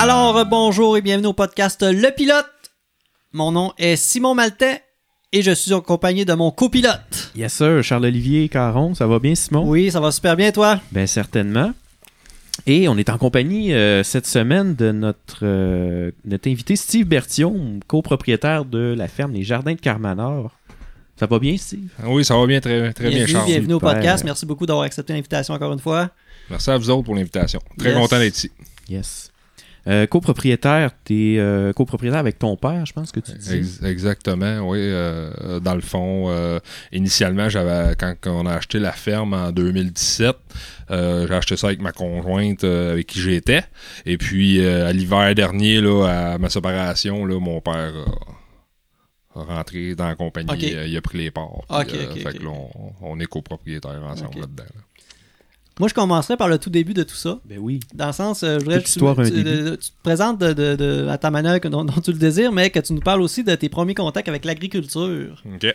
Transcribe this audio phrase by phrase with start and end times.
[0.00, 2.46] Alors, euh, bonjour et bienvenue au podcast Le Pilote.
[3.32, 4.82] Mon nom est Simon Maltais
[5.30, 7.30] et je suis accompagné de mon copilote.
[7.36, 9.68] Yes sir, Charles-Olivier Caron, ça va bien Simon?
[9.68, 10.80] Oui, ça va super bien, toi?
[10.92, 11.72] Ben certainement.
[12.66, 17.80] Et on est en compagnie euh, cette semaine de notre, euh, notre invité Steve Bertillon,
[17.86, 20.50] copropriétaire de la ferme Les Jardins de Carmanor.
[21.18, 21.90] Ça va bien, Steve?
[22.06, 23.46] Oui, ça va bien, très, très bien, bienvenue, Charles.
[23.46, 24.24] bienvenue au podcast.
[24.24, 26.08] Merci beaucoup d'avoir accepté l'invitation encore une fois.
[26.48, 27.60] Merci à vous autres pour l'invitation.
[27.78, 27.98] Très Yes.
[27.98, 28.50] content d'être ici.
[28.88, 29.29] Yes.
[29.90, 33.54] Euh, copropriétaire, t'es euh, copropriétaire avec ton père, je pense que tu dis.
[33.54, 34.78] Ex- exactement, oui.
[34.80, 36.60] euh, dans le fond, euh,
[36.92, 40.36] initialement, j'avais quand on a acheté la ferme en 2017,
[40.90, 43.64] euh, j'ai acheté ça avec ma conjointe euh, avec qui j'étais.
[44.06, 47.92] Et puis, euh, à l'hiver dernier, là, à ma séparation, là, mon père
[49.32, 50.50] rentré dans la compagnie.
[50.52, 50.62] Ok.
[50.64, 51.62] euh, il a pris les parts.
[51.68, 54.64] Ok, Puis, euh, fait que là, on, on est copropriétaires ensemble là-dedans.
[54.64, 54.80] là.
[55.80, 57.40] Moi, je commencerai par le tout début de tout ça.
[57.44, 57.80] Ben oui.
[57.94, 59.14] Dans le sens, euh, je voudrais que tu, un
[59.76, 62.52] tu- te présentes de, de- de- à ta manière que- dont, dont tu le désires,
[62.52, 65.42] mais que tu nous parles aussi de tes premiers contacts avec l'agriculture.
[65.44, 65.74] OK.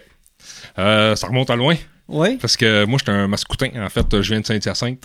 [0.79, 1.75] Euh, ça remonte à loin.
[2.07, 2.37] Oui?
[2.37, 3.69] Parce que moi, j'étais un mascoutin.
[3.83, 5.03] En fait, je viens de Saint-Hyacinthe.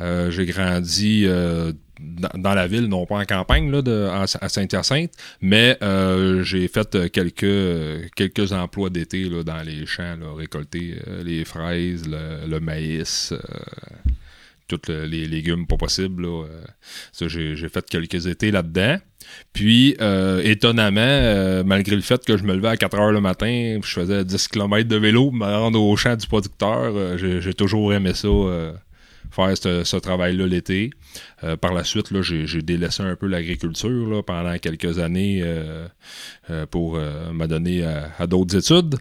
[0.00, 5.76] Euh, j'ai grandi euh, dans, la ville, non pas en campagne, là, à, Saint-Hyacinthe, mais
[5.82, 11.44] euh, j'ai fait euh, quelques, euh, quelques emplois d'été là, dans les champs, récolter les
[11.44, 13.32] fraises, le, maïs,
[14.68, 16.26] tous le- les légumes pas possibles.
[17.12, 18.98] ça, j'ai, fait quelques étés là-dedans.
[19.52, 19.96] Puis,
[20.42, 24.24] étonnamment, malgré le fait que je me levais à 4 heures le matin, je faisais
[24.24, 28.28] 10 km de vélo, pour me rendre au champ du producteur, j'ai, toujours aimé ça,
[29.32, 30.90] faire ce, ce travail-là l'été.
[31.44, 35.86] Euh, par la suite, j'ai, délaissé un peu l'agriculture pendant quelques années euh,
[36.50, 38.96] euh, pour euh, me donner à, à d'autres études.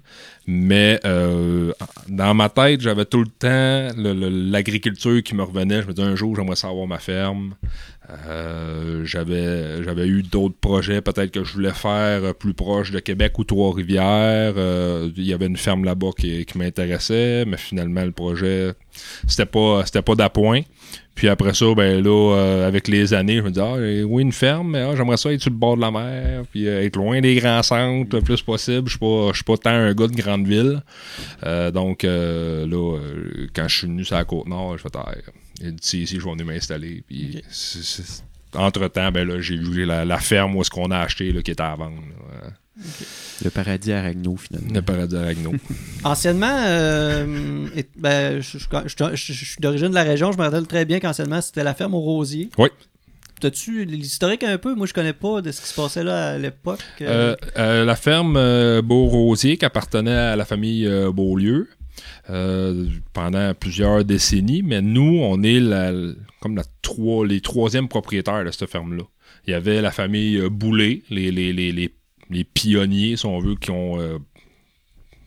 [0.47, 1.71] Mais euh,
[2.07, 5.81] dans ma tête, j'avais tout le temps l'agriculture qui me revenait.
[5.83, 7.53] Je me disais un jour, j'aimerais savoir ma ferme.
[8.27, 13.37] Euh, j'avais eu d'autres projets peut-être que je voulais faire euh, plus proche de Québec
[13.39, 14.53] ou Trois-Rivières.
[14.57, 18.73] Euh, Il y avait une ferme là-bas qui, qui m'intéressait, mais finalement le projet
[19.27, 20.61] c'était pas pas d'appoint.
[21.15, 23.75] Puis après ça, ben là, euh, avec les années, je me dis ah
[24.07, 26.67] oui une ferme, mais ah, j'aimerais ça être sur le bord de la mer, puis
[26.67, 28.89] euh, être loin des grands centres le plus possible.
[28.89, 30.81] Je je suis pas tant un gars de grande ville.
[31.43, 34.89] Euh, donc euh, là, euh, quand je suis venu sur la côte nord, je fais
[34.95, 35.11] ah,
[35.63, 37.03] ici, je vais venir m'installer.
[37.07, 38.23] Puis c'est- c'est-
[38.55, 41.51] entre-temps, ben là, j'ai vu la, la ferme où est-ce qu'on a acheté là, qui
[41.51, 42.01] était à vendre.
[42.43, 42.49] là.
[43.43, 44.73] Le paradis à Ragno, finalement.
[44.73, 45.53] Le paradis Aragno.
[46.03, 50.37] Anciennement, euh, et- ben, je, je- je- je- je suis d'origine de la région, je
[50.37, 52.49] me rappelle très bien qu'anciennement, c'était la ferme au Rosier.
[52.57, 52.69] Oui.
[53.39, 54.75] T'as-tu l'historique un peu?
[54.75, 56.79] Moi, je connais pas de ce qui se passait là à l'époque.
[57.01, 61.67] Euh, euh, la ferme euh, Beau-Rosier qui appartenait à la famille euh, Beaulieu
[62.29, 65.91] euh, pendant plusieurs décennies, mais nous, on est la,
[66.39, 69.03] comme la trois, les troisièmes propriétaires de cette ferme-là.
[69.47, 71.91] Il y avait la famille Boulet, les, les, les, les,
[72.31, 74.17] les pionniers, si on veut, qui ont euh,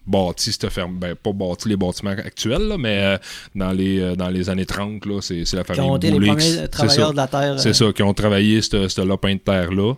[0.06, 0.98] bâti cette ferme.
[0.98, 3.18] Ben, pas bâti les bâtiments actuels, là, mais euh,
[3.54, 6.10] dans, les, euh, dans les années 30, là, c'est, c'est la qui famille ont été
[6.10, 6.68] les qui- premiers c'est ça.
[6.68, 7.58] travailleurs de la terre.
[7.60, 9.94] C'est euh, ça, qui ont travaillé ce ce lopin de terre-là.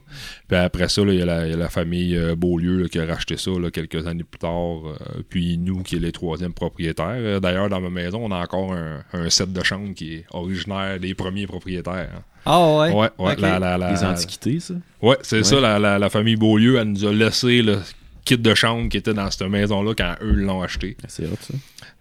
[0.48, 2.88] Puis après ça, il y, a la- il y a la famille euh, Beaulieu là,
[2.88, 4.50] qui a racheté ça là, quelques années plus tard.
[4.86, 7.40] euh, puis nous, qui est les troisièmes propriétaires.
[7.40, 11.00] D'ailleurs, dans ma maison, on a encore un, un set de chambre qui est originaire
[11.00, 12.10] des premiers propriétaires.
[12.16, 12.22] hein.
[12.48, 12.92] Ah ouais?
[13.18, 14.74] Ouais, la- la- la- Les antiquités, ça?
[15.02, 15.42] ouais, c'est Ouais.
[15.42, 15.60] ça.
[15.60, 17.78] La, la- la famille Beaulieu, elle nous a laissé le
[18.26, 20.96] kit de chambre qui était dans cette maison-là quand eux l'ont acheté.
[21.02, 21.54] Ah, C'est hot, ça.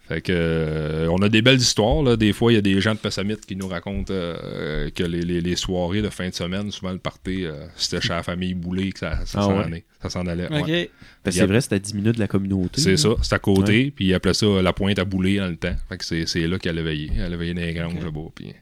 [0.07, 2.03] Fait que euh, on a des belles histoires.
[2.03, 2.15] Là.
[2.15, 5.21] Des fois, il y a des gens de Pessamit qui nous racontent euh, que les,
[5.21, 8.53] les- les soirées de fin de semaine, souvent le party, euh, c'était chez la famille
[8.53, 9.63] Boulay que ça, ça Ah s'en ouais.
[9.63, 9.85] allait.
[10.03, 10.45] Ça s'en allait.
[10.45, 10.67] Ok.
[10.67, 10.91] ouais.
[11.23, 11.47] Parce que Yep.
[11.47, 12.81] c'est vrai, c'est à 10 minutes de la communauté.
[12.81, 13.89] C'est ça, c'est à côté.
[13.95, 15.75] Puis après ça, la pointe à Boulay dans le temps.
[15.89, 17.09] Fait que c'est, c'est là qu'elle a veillé.
[17.17, 18.03] Elle a veillé dans les granges Ok.
[18.03, 18.29] là-bas.
[18.35, 18.53] Puis...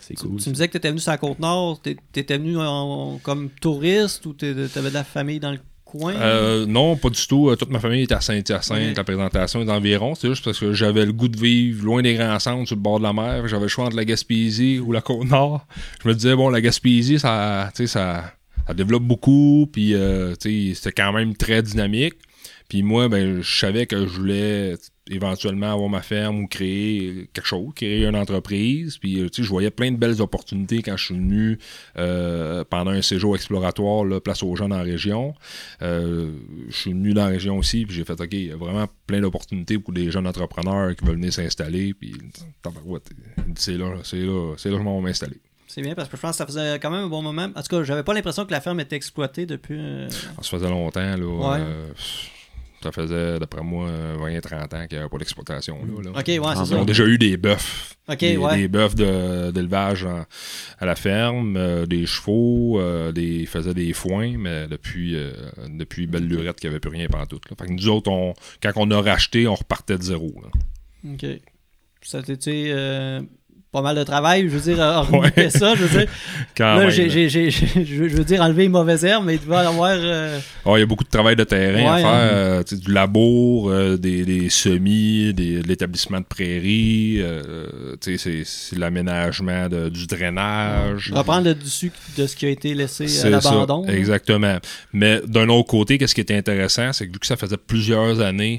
[0.00, 0.40] C'est Tu, cool.
[0.40, 1.82] tu me disais que tu étais venu sur la Côte-Nord.
[1.82, 5.58] T'é- T'étais venu en- comme touriste ou t'avais de la famille dans le
[5.92, 6.14] coin?
[6.14, 7.50] Euh, non, pas du tout.
[7.50, 8.78] Euh, Toute ma famille était à Saint-Hyacinthe.
[8.78, 8.94] Ouais.
[8.94, 10.14] La présentation est d'environ.
[10.14, 12.82] C'est juste parce que j'avais le goût de vivre loin des grands centres, sur le
[12.82, 13.46] bord de la mer.
[13.48, 15.66] J'avais le choix entre la Gaspésie ou la Côte-Nord.
[16.02, 19.68] Je me disais, bon, la Gaspésie, ça, ça, ça développe beaucoup.
[19.72, 22.14] Puis, euh, c'était quand même très dynamique.
[22.68, 24.74] Puis moi, ben, je savais que je voulais
[25.10, 28.98] éventuellement avoir ma ferme ou créer quelque chose, créer une entreprise.
[28.98, 31.58] Puis, euh, tu sais, je voyais plein de belles opportunités quand je suis venu
[31.98, 35.34] euh, pendant un séjour exploratoire, là, place aux jeunes en région.
[35.82, 36.32] Euh,
[36.68, 38.86] je suis venu dans la région aussi, puis j'ai fait, OK, il y a vraiment
[39.06, 41.94] plein d'opportunités pour des jeunes entrepreneurs qui veulent venir s'installer.
[41.94, 42.14] Puis,
[43.56, 45.36] c'est là, c'est là, c'est là que je m'en vais m'installer.
[45.66, 47.48] C'est bien parce que je pense que ça faisait quand même un bon moment.
[47.56, 49.78] En tout cas, j'avais pas l'impression que la ferme était exploitée depuis.
[49.78, 51.16] euh, Ça faisait longtemps, là.
[51.16, 51.58] Ouais.
[51.60, 51.88] euh,
[52.82, 53.88] Ça faisait, d'après moi,
[54.18, 55.78] 20-30 ans qu'il n'y avait pas d'exploitation.
[55.84, 56.18] Là, là.
[56.18, 57.96] Ok, ouais, c'est Ils ont déjà eu des bœufs.
[58.18, 58.56] Des, ouais.
[58.56, 58.94] des bœufs
[59.52, 60.06] d'élevage
[60.78, 65.32] à la ferme, euh, des chevaux, euh, des, ils faisaient des foins, mais depuis, euh,
[65.68, 67.48] depuis Belle Lurette, qu'il n'y avait plus rien pantoute.
[67.48, 67.56] Là.
[67.58, 70.32] Fait que nous autres, on, quand on a racheté, on repartait de zéro.
[70.42, 71.12] là.
[71.12, 71.24] Ok.
[72.04, 73.22] Ça a été euh,
[73.72, 75.30] pas mal de travail, je veux dire, Ouais.
[75.30, 76.08] que ça, je veux dire.
[76.56, 77.08] Quand là, j'ai-
[77.50, 79.92] je veux dire, enlever les mauvaises herbes, mais il devait y avoir.
[79.98, 82.18] euh, Ah, il y a beaucoup de travail de terrain à faire, hein.
[82.20, 88.18] euh, tu du labour, euh, des, des semis, des- de l'établissement de prairies, euh, tu
[88.18, 91.10] c'est c'est l'aménagement de- du drainage.
[91.14, 93.86] reprendre le dessus de ce qui a été laissé à C'est l'abandon.
[93.86, 94.58] ça, exactement.
[94.92, 98.20] Mais d'un autre côté, qu'est-ce qui était intéressant, c'est que vu que ça faisait plusieurs
[98.20, 98.58] années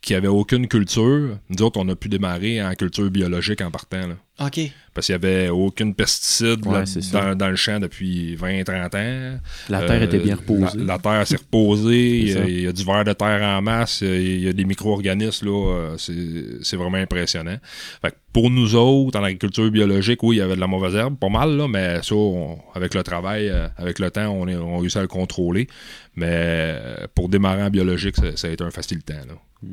[0.00, 3.70] qu'il n'y avait aucune culture, nous autres, on a pu démarrer en culture biologique en
[3.70, 4.06] partant.
[4.06, 4.14] là.
[4.40, 4.60] Ok.
[4.92, 6.82] Parce qu'il n'y avait aucune pesticide Ouais,
[7.12, 9.38] dans, dans le champ depuis 20-30 ans.
[9.68, 10.78] La terre Euh, était bien reposée.
[10.78, 12.18] La, la terre s'est reposée.
[12.20, 12.44] il, y a, ça.
[12.48, 14.00] il y a du verre de terre en masse.
[14.00, 15.46] Il y a des micro-organismes.
[15.46, 17.56] là, euh, C'est c'est vraiment impressionnant.
[18.02, 20.96] Fait que pour nous autres, en agriculture biologique, oui, il y avait de la mauvaise
[20.96, 24.48] herbe, pas mal, là, mais ça, on- avec le travail, euh, avec le temps, on,
[24.48, 25.68] est, on a réussi à le contrôler.
[26.16, 29.14] Mais euh, pour démarrer en biologique, ça, ça a été un facilitant.
[29.28, 29.68] Là.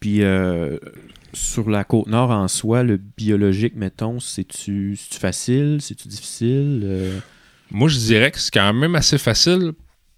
[0.00, 0.78] Puis euh,
[1.32, 6.82] sur la côte nord en soi, le biologique, mettons, c'est-tu facile, c'est-tu difficile?
[6.84, 7.18] euh?
[7.70, 9.72] Moi, je dirais que c'est quand même assez facile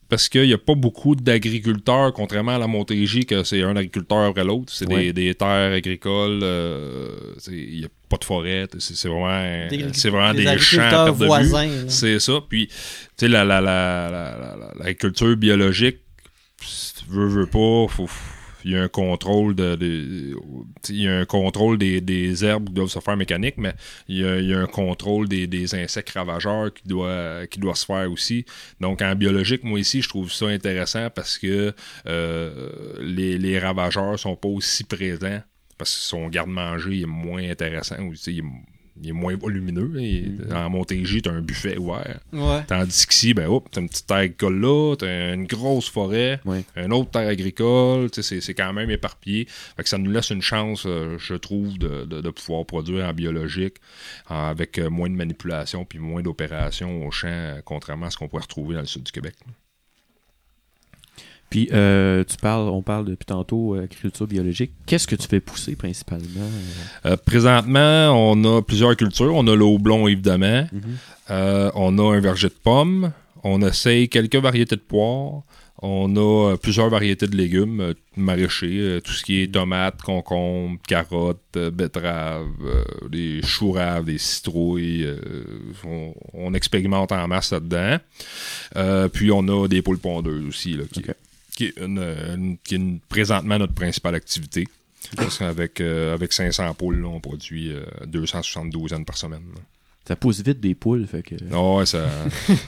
[0.09, 4.19] parce qu'il n'y a pas beaucoup d'agriculteurs, contrairement à la Montérégie, que c'est un agriculteur
[4.19, 4.73] après l'autre.
[4.73, 5.13] C'est Ouais.
[5.13, 7.09] des, des terres agricoles, euh,
[7.49, 8.67] il n'y a pas de forêt.
[8.79, 11.27] C'est vraiment, Des, c'est vraiment des des, champs à agriculteurs perte de vue.
[11.27, 11.67] voisins.
[11.67, 11.89] là.
[11.89, 12.33] C'est ça.
[12.49, 12.75] Puis, tu
[13.17, 15.99] sais, la, la, la, la- la- la- l'agriculture biologique,
[16.63, 18.09] si tu veux, veux pas, faut,
[18.65, 19.79] il y a un contrôle de,
[20.89, 23.75] il y a un contrôle des, des herbes qui doivent se faire mécanique, mais
[24.09, 27.59] il y a, il y a un contrôle des, des insectes ravageurs qui doit, qui
[27.59, 28.45] doit se faire aussi.
[28.81, 31.73] Donc, en biologique, moi ici, je trouve ça intéressant parce que
[32.07, 35.41] euh, les, les ravageurs sont pas aussi présents
[35.79, 37.97] parce que son garde-manger est moins intéressant.
[39.03, 39.91] Il est moins volumineux.
[40.01, 42.21] Il- En Montérégie, tu as un buffet ouvert.
[42.33, 42.63] Ouais.
[42.67, 46.65] Tandis qu'ici, ben, hop, t'as une petite terre agricole là, t'as une grosse forêt, Ouais.
[46.77, 49.47] une autre terre agricole, c'est quand même éparpillé.
[49.77, 53.05] Fait que ça nous laisse une chance, euh, je trouve, de, de- de pouvoir produire
[53.07, 53.77] en biologique
[54.27, 58.29] avec euh, moins de manipulation puis moins d'opérations au champ, euh, contrairement à ce qu'on
[58.29, 59.35] pourrait retrouver dans le sud du Québec.
[61.51, 64.71] Puis euh, tu parles, on parle depuis tantôt euh, agriculture biologique.
[64.87, 66.49] Qu'est-ce que tu fais pousser principalement?
[67.07, 67.17] euh?
[67.27, 69.35] Présentement, on a plusieurs cultures.
[69.35, 70.67] On a le houblon, évidemment.
[70.73, 70.83] Mhm.
[71.31, 73.13] Euh, on a un verger de pommes.
[73.43, 75.43] On essaye quelques variétés de poires.
[75.83, 82.47] On a plusieurs variétés de légumes maraîchers, tout ce qui est tomates, concombres, carottes, betteraves,
[82.63, 85.05] euh, des choux raves, des citrouilles.
[85.05, 85.17] euh,
[85.87, 87.97] on, on expérimente en masse là-dedans.
[88.77, 91.03] Euh, puis on a des poules pondeuses aussi, là, qui.
[91.61, 94.67] Qui est, une- une- qui est une- présentement notre principale activité.
[95.17, 99.43] Parce qu'avec euh, avec 500 poules, là, on produit euh, 272 ânes par semaine.
[99.55, 99.61] là.
[100.07, 101.35] Ça pousse vite des poules, fait que.
[101.53, 102.07] Ah ouais, ça.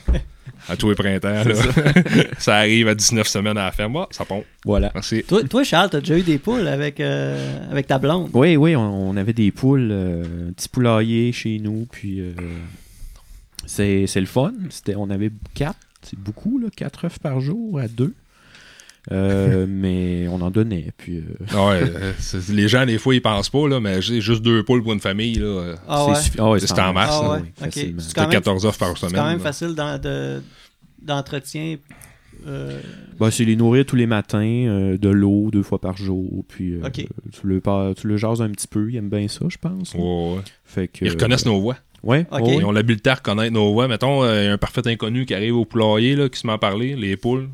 [0.69, 1.55] à tous les printemps, là.
[2.39, 3.97] ça arrive à 19 semaines à la ferme.
[3.97, 4.45] Ah, ça pompe.
[4.65, 4.91] Voilà.
[4.95, 5.25] Merci.
[5.27, 8.31] Toi, toi, Charles, t'as déjà eu des poules avec, euh, avec ta blonde?
[8.35, 12.33] Oui, oui, on, on avait des poules, euh, un petit poulailler chez nous, puis euh,
[13.67, 14.53] c'est c'est le fun.
[14.71, 18.15] C'était, on avait quatre, c'est beaucoup, là, quatre œufs par jour à deux.
[19.11, 23.15] Euh, mais on en donnait, puis euh, Ah ouais, euh, c'est- les gens, des fois,
[23.17, 25.35] ils pensent pas, là, mais j'ai juste deux poules pour une famille.
[25.35, 25.75] Là.
[25.89, 26.37] Ah c'est ouais?
[26.39, 27.39] ah ouais, C'est en masse, Ah.
[27.71, 29.21] C'est C'est même- 14 œufs par C'est semaine.
[29.21, 29.43] quand même là.
[29.45, 30.41] facile d'en- de-
[31.01, 31.77] d'entretien.
[32.47, 32.81] euh,
[33.21, 36.75] Ben, c'est les nourrir tous les matins, euh, de l'eau deux fois par jour, puis
[36.75, 37.07] euh, tu,
[37.47, 37.61] le,
[37.95, 39.95] tu le jases un petit peu, ils aiment bien ça, je pense.
[39.95, 40.01] Ouais,
[40.37, 40.41] ouais.
[40.65, 41.77] Fait que, Ils reconnaissent nos voix.
[42.03, 43.87] Ouais, Ils ont l'habileté à reconnaître nos voix.
[43.87, 46.47] Mettons, euh, il y a un parfait inconnu qui arrive au poulailler, là, qui se
[46.49, 47.49] met à parler, les poules.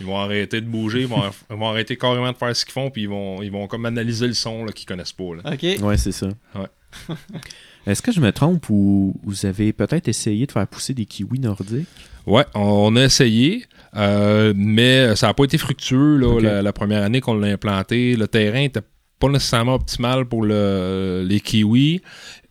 [0.00, 2.72] Ils vont arrêter de bouger, ils vont, ils vont arrêter carrément de faire ce qu'ils
[2.72, 5.34] font, puis ils vont, ils vont comme analyser le son là, qu'ils connaissent pas.
[5.42, 5.52] Là.
[5.52, 5.82] ok.
[5.82, 6.28] Ouais, c'est ça.
[6.54, 6.66] Ouais.
[7.86, 11.38] Est-ce que je me trompe ou vous avez peut-être essayé de faire pousser des kiwis
[11.40, 11.86] nordiques?
[12.26, 13.64] Ouais, on a essayé,
[13.96, 18.14] euh, mais ça n'a pas été fructueux là, la, la première année qu'on l'a implanté.
[18.16, 18.82] Le terrain était
[19.18, 22.02] pas nécessairement optimal pour le, les kiwis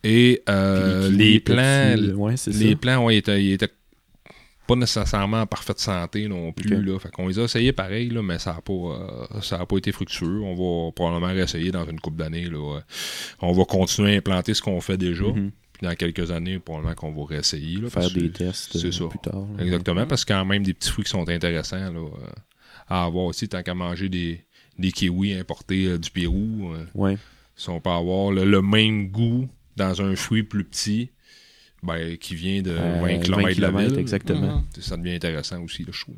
[0.02, 2.76] et euh, les, kiwis plants, petits, ouais, c'est les ça.
[2.76, 3.70] plants, ouais, ils étaient, ils étaient
[4.68, 6.76] pas nécessairement en parfaite santé non plus.
[6.76, 6.84] Ok.
[6.86, 6.98] Là.
[7.00, 9.78] Fait qu'on les a essayés pareil, là, mais ça n'a pas, euh, ça a pas
[9.78, 10.40] été fructueux.
[10.42, 12.44] On va probablement réessayer dans une couple d'années.
[12.48, 12.80] là.
[13.40, 15.24] On va continuer à implanter ce qu'on fait déjà.
[15.24, 15.50] Mhm.
[15.72, 17.78] Puis dans quelques années, probablement qu'on va réessayer.
[17.80, 19.06] Là, Faire que des tests c'est euh, ça.
[19.06, 19.46] plus tard.
[19.56, 19.64] là.
[19.64, 22.30] Exactement, parce a quand même des petits fruits qui sont intéressants là, euh,
[22.88, 24.40] à avoir aussi, tant qu'à manger des,
[24.78, 26.72] des kiwis importés euh, du Pérou.
[26.74, 27.16] euh, Ouais.
[27.56, 31.10] si on peut avoir le, le même goût dans un fruit plus petit,
[31.82, 34.56] ben, qui vient de Euh, 20 km de la kilomètres, ville, exactement.
[34.58, 34.64] Mhm.
[34.82, 36.16] ça devient intéressant aussi, je trouve.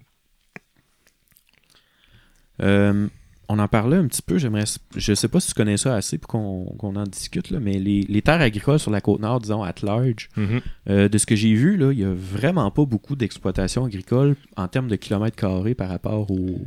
[2.62, 3.08] Euh,
[3.48, 4.64] on en parlait un petit peu, j'aimerais.
[4.96, 7.78] Je sais pas si tu connais ça assez pour qu'on qu'on en discute, là, mais
[7.80, 10.60] les, les terres agricoles sur la côte nord, disons, at large, Mhm.
[10.88, 14.68] euh, de ce que j'ai vu, il y a vraiment pas beaucoup d'exploitation agricole en
[14.68, 16.60] termes de kilomètres carrés par rapport au,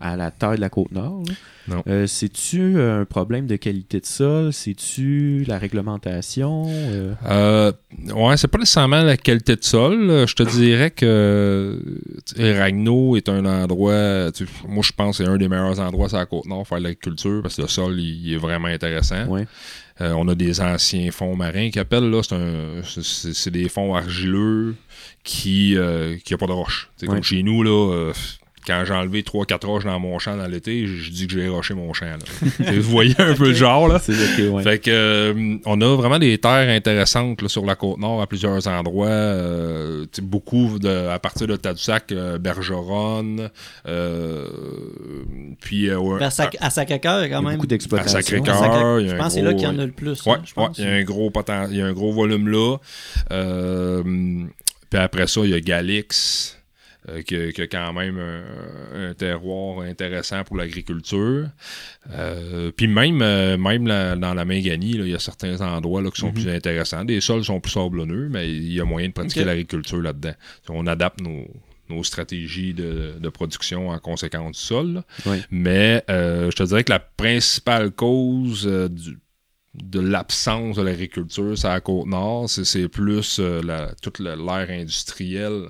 [0.00, 1.22] à la taille de la côte nord.
[1.68, 1.82] Non.
[1.88, 4.52] Euh, C'est-tu un problème de qualité de sol?
[4.52, 6.64] C'est-tu la réglementation?
[6.68, 7.72] Euh, Euh,
[8.14, 10.24] ouais, c'est pas nécessairement la qualité de sol.
[10.28, 11.80] Je te dirais que
[12.38, 14.30] Ragno est un endroit.
[14.32, 16.68] tu moi, je pense que c'est un des meilleurs endroits sur la côte nord pour
[16.68, 19.26] faire de l'agriculture parce que le sol il, il est vraiment intéressant.
[19.28, 19.46] ouais.
[20.02, 22.20] Euh, on a des anciens fonds marins qui appellent là.
[22.22, 24.74] C'est des fonds argileux
[25.24, 26.90] qui euh, qui a pas de roche.
[27.00, 27.08] Ouais.
[27.08, 28.12] Comme chez nous là.
[28.66, 31.74] Quand j'ai enlevé 3-4 roches dans mon champ dans l'été, je dis que j'ai roché
[31.74, 32.06] mon champ.
[32.06, 32.72] là.
[32.72, 34.00] Vous voyez un peu le genre, là.
[34.08, 34.62] Ouais.
[34.62, 38.26] Fait que euh, on a vraiment des terres intéressantes là, sur la côte nord à
[38.26, 39.06] plusieurs endroits.
[39.08, 43.50] euh, beaucoup de, à partir de Tadoussac, euh, Bergeronne,
[43.86, 44.46] euh,
[45.60, 47.52] puis euh, ouais, Vers Sac- à Sacré-Cœur, il y a Il y quand même.
[47.54, 48.20] beaucoup à d'exploitation.
[48.20, 50.24] Sacré-Cœur, il y a Je pense que c'est là qu'il y en a le plus.
[50.26, 51.30] Ouais, hein, ouais, il y a un gros
[51.70, 52.76] y a un gros volume là.
[53.32, 54.02] Euh,
[54.90, 56.58] puis après ça, il y a Galix.
[57.08, 61.48] Euh, qui, a- qui a quand même un, un terroir intéressant pour l'agriculture.
[62.12, 66.10] Euh, puis même, euh, même la- dans la Minganie, il y a certains endroits là,
[66.10, 66.34] qui sont Mhm.
[66.34, 67.04] plus intéressants.
[67.04, 70.34] Des sols sont plus sablonneux, mais il y a moyen de pratiquer l'agriculture là-dedans.
[70.68, 71.46] On adapte nos,
[71.88, 75.02] nos stratégies de, de production en conséquence du sol.
[75.50, 79.18] Mais euh, je te dirais que la principale cause euh, du-
[79.74, 84.70] de l'absence de l'agriculture sur la côte nord, c'est- plus euh, la- toute la- l'ère
[84.70, 85.68] industrielle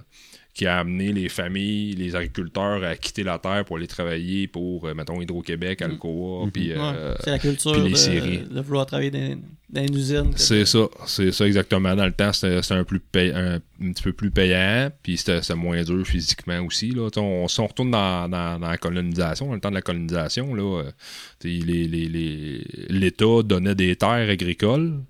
[0.56, 4.86] qui a amené les familles, les agriculteurs à quitter la terre pour aller travailler pour,
[4.86, 6.50] euh, mettons, Hydro-Québec, Alcoa, Mhm.
[6.50, 8.38] puis Ouais, euh, c'est la culture puis les de, séries.
[8.50, 10.30] de vouloir travailler dans, dans une usine.
[10.36, 11.94] c'est ça, c'est ça exactement.
[11.94, 15.54] Dans le temps, c'était un, plus pay- un, un petit peu plus payant, puis c'était
[15.54, 16.88] moins dur physiquement aussi.
[16.90, 17.10] Là.
[17.18, 20.54] On, si on retourne dans, dans- dans la colonisation, dans le temps de la colonisation,
[20.54, 20.90] là, euh,
[21.38, 25.00] tu sais, les- les- les- l'État donnait des terres agricoles,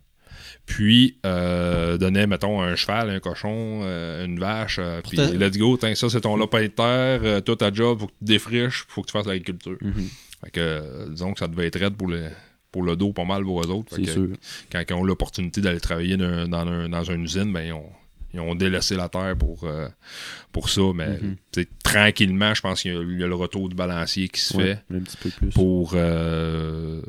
[0.67, 5.77] puis euh, donnait, mettons, un cheval, un cochon, euh, une vache, euh, puis let's go,
[5.77, 8.85] tiens, ça c'est ton lopin de terre, euh, toi ta job, faut que tu défriches,
[8.89, 9.77] faut que tu fasses l'agriculture.
[9.81, 10.09] Mhm.
[10.45, 12.25] Fait que, disons que ça devait être raide pour le,
[12.73, 13.95] pour le dos pas mal pour eux autres.
[13.95, 14.29] Fait que, sûr.
[14.71, 17.91] quand ils ont l'opportunité d'aller travailler dans, dans, un- dans une usine, ben, ils, ont,
[18.35, 19.89] ils ont délaissé la terre pour, euh,
[20.53, 20.83] pour ça.
[20.95, 21.37] Mais Mhm.
[21.83, 24.57] tranquillement, je pense qu'il y, a- il y a le retour du balancier qui se
[24.57, 25.51] Ouais, fait un petit peu plus.
[25.51, 27.01] pour euh,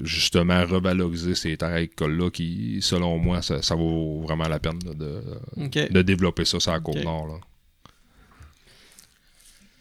[0.00, 4.94] justement revaloriser ces terres agricoles-là qui, selon moi, ça, ça vaut vraiment la peine là,
[4.94, 7.04] de, de développer ça sur la côte Ok.
[7.04, 7.26] nord.
[7.28, 7.34] Là.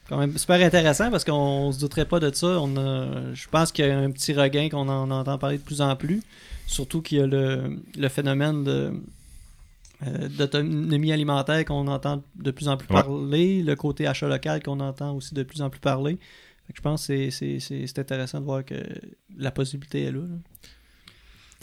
[0.08, 2.60] quand même super intéressant parce qu'on se douterait pas de ça.
[2.62, 5.64] On a, je pense qu'il y a un petit regain qu'on en entend parler de
[5.64, 6.22] plus en plus.
[6.68, 8.92] Surtout qu'il y a le, le phénomène de
[10.06, 13.02] euh, d'autonomie alimentaire qu'on entend de plus en plus Ouais.
[13.02, 16.18] parler, le côté achat local qu'on entend aussi de plus en plus parler.
[16.68, 18.76] Fait que je pense que c'est- c'est c'est- c'est intéressant de voir que
[19.38, 20.20] la possibilité est là.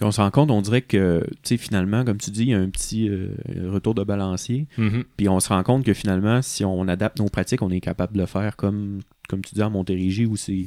[0.00, 2.54] on se rend compte, on dirait que, tu sais, finalement, comme tu dis, il y
[2.54, 3.28] a un petit euh,
[3.70, 4.66] retour de balancier.
[4.76, 5.04] Mhm.
[5.16, 8.14] Puis on se rend compte que finalement, si on adapte nos pratiques, on est capable
[8.14, 10.64] de le faire comme, comme tu dis, à Montérégie, où c'est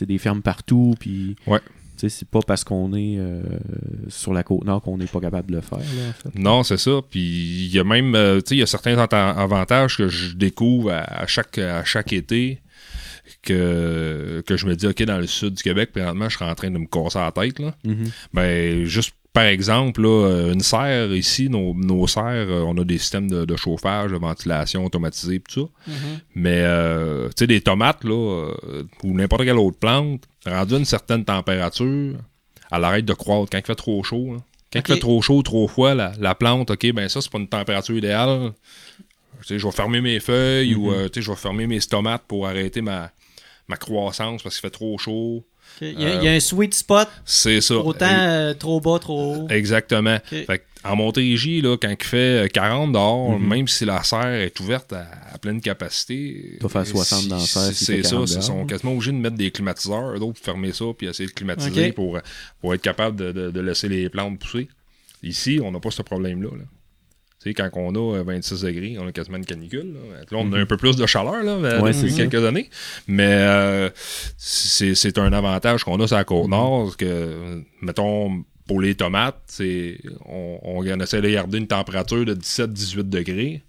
[0.00, 0.94] des fermes partout.
[0.98, 1.60] Puis, Ouais.
[2.06, 3.42] C'est pas parce qu'on est euh,
[4.08, 6.38] sur la côte nord qu'on n'est pas capable de le faire, là, en fait.
[6.38, 7.00] Non, c'est ça.
[7.10, 7.20] Puis
[7.66, 10.34] il y a même, euh, tu sais, il y a certains anta- avantages que je
[10.36, 12.60] découvre à, à chaque, à chaque été
[13.42, 16.54] que, que je me dis, OK, dans le sud du Québec, présentement, je serais en
[16.54, 17.58] train de me casser la tête.
[17.58, 17.74] Là.
[17.84, 18.04] Mhm.
[18.32, 22.84] Ben, juste par exemple, là, euh, une serre ici, nos, nos serres, euh, on a
[22.84, 25.92] des systèmes de, de chauffage, de ventilation automatisée, tout ça.
[26.34, 28.50] Mais, euh, tu sais, des tomates, là,
[29.04, 32.16] ou n'importe quelle autre plante, rendu à une certaine température,
[32.70, 34.34] elle arrête de croître quand il fait trop chaud.
[34.34, 34.38] là.
[34.72, 37.38] Quand il fait trop chaud, trop froid, la, la plante, OK, ben ça, c'est pas
[37.38, 38.52] une température idéale.
[39.48, 42.82] Je vais fermer mes feuilles ou, euh, sais, je vais fermer mes tomates pour arrêter
[42.82, 43.10] ma,
[43.68, 45.46] ma croissance parce qu'il fait trop chaud.
[45.80, 47.76] Il, y a, il y a un sweet spot, C'est ça.
[47.76, 49.46] autant euh, trop bas, trop haut.
[49.48, 50.16] Exactement.
[50.16, 50.44] Ok.
[50.46, 53.48] Fait que en Montérégie, là, quand il fait euh, 40 dehors, Mhm.
[53.48, 56.56] même si la serre est ouverte à, à pleine capacité.
[56.60, 58.10] Tu faire 60 dans la serre C'est ça.
[58.10, 61.06] 40 Ils sont quasiment obligés de mettre des climatiseurs, eux autres, pour fermer ça, puis
[61.08, 62.18] essayer de climatiser pour,
[62.60, 64.68] pour être capable de, de- de laisser les plantes pousser.
[65.22, 66.48] Ici, on n'a pas ce problème-là.
[66.56, 66.64] là.
[67.40, 69.94] Tu sais, quand on a euh, 26 degrés, on a quasiment une canicule.
[69.94, 71.82] Là, Là, on a un peu plus de chaleur là, Mhm.
[71.82, 72.68] Ouais, depuis quelques années.
[73.06, 73.90] Mais euh,
[74.36, 76.26] c'est un avantage qu'on a sur la Mhm.
[76.26, 76.96] côte nord.
[76.96, 79.60] Que, mettons, pour les tomates,
[80.26, 83.62] on, on essaie de garder une température de 17-18 degrés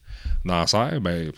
[0.46, 1.00] dans la serre.
[1.00, 1.32] Ben,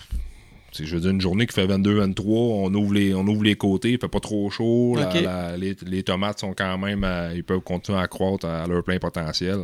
[0.73, 3.91] je veux dire, une journée qui fait 22-23, on ouvre les on ouvre les côtés,
[3.91, 4.95] il fait pas trop chaud.
[4.97, 5.21] la- Ok.
[5.21, 8.81] la- les, les tomates sont quand même, à- ils peuvent continuer à croître à leur
[8.83, 9.59] plein potentiel.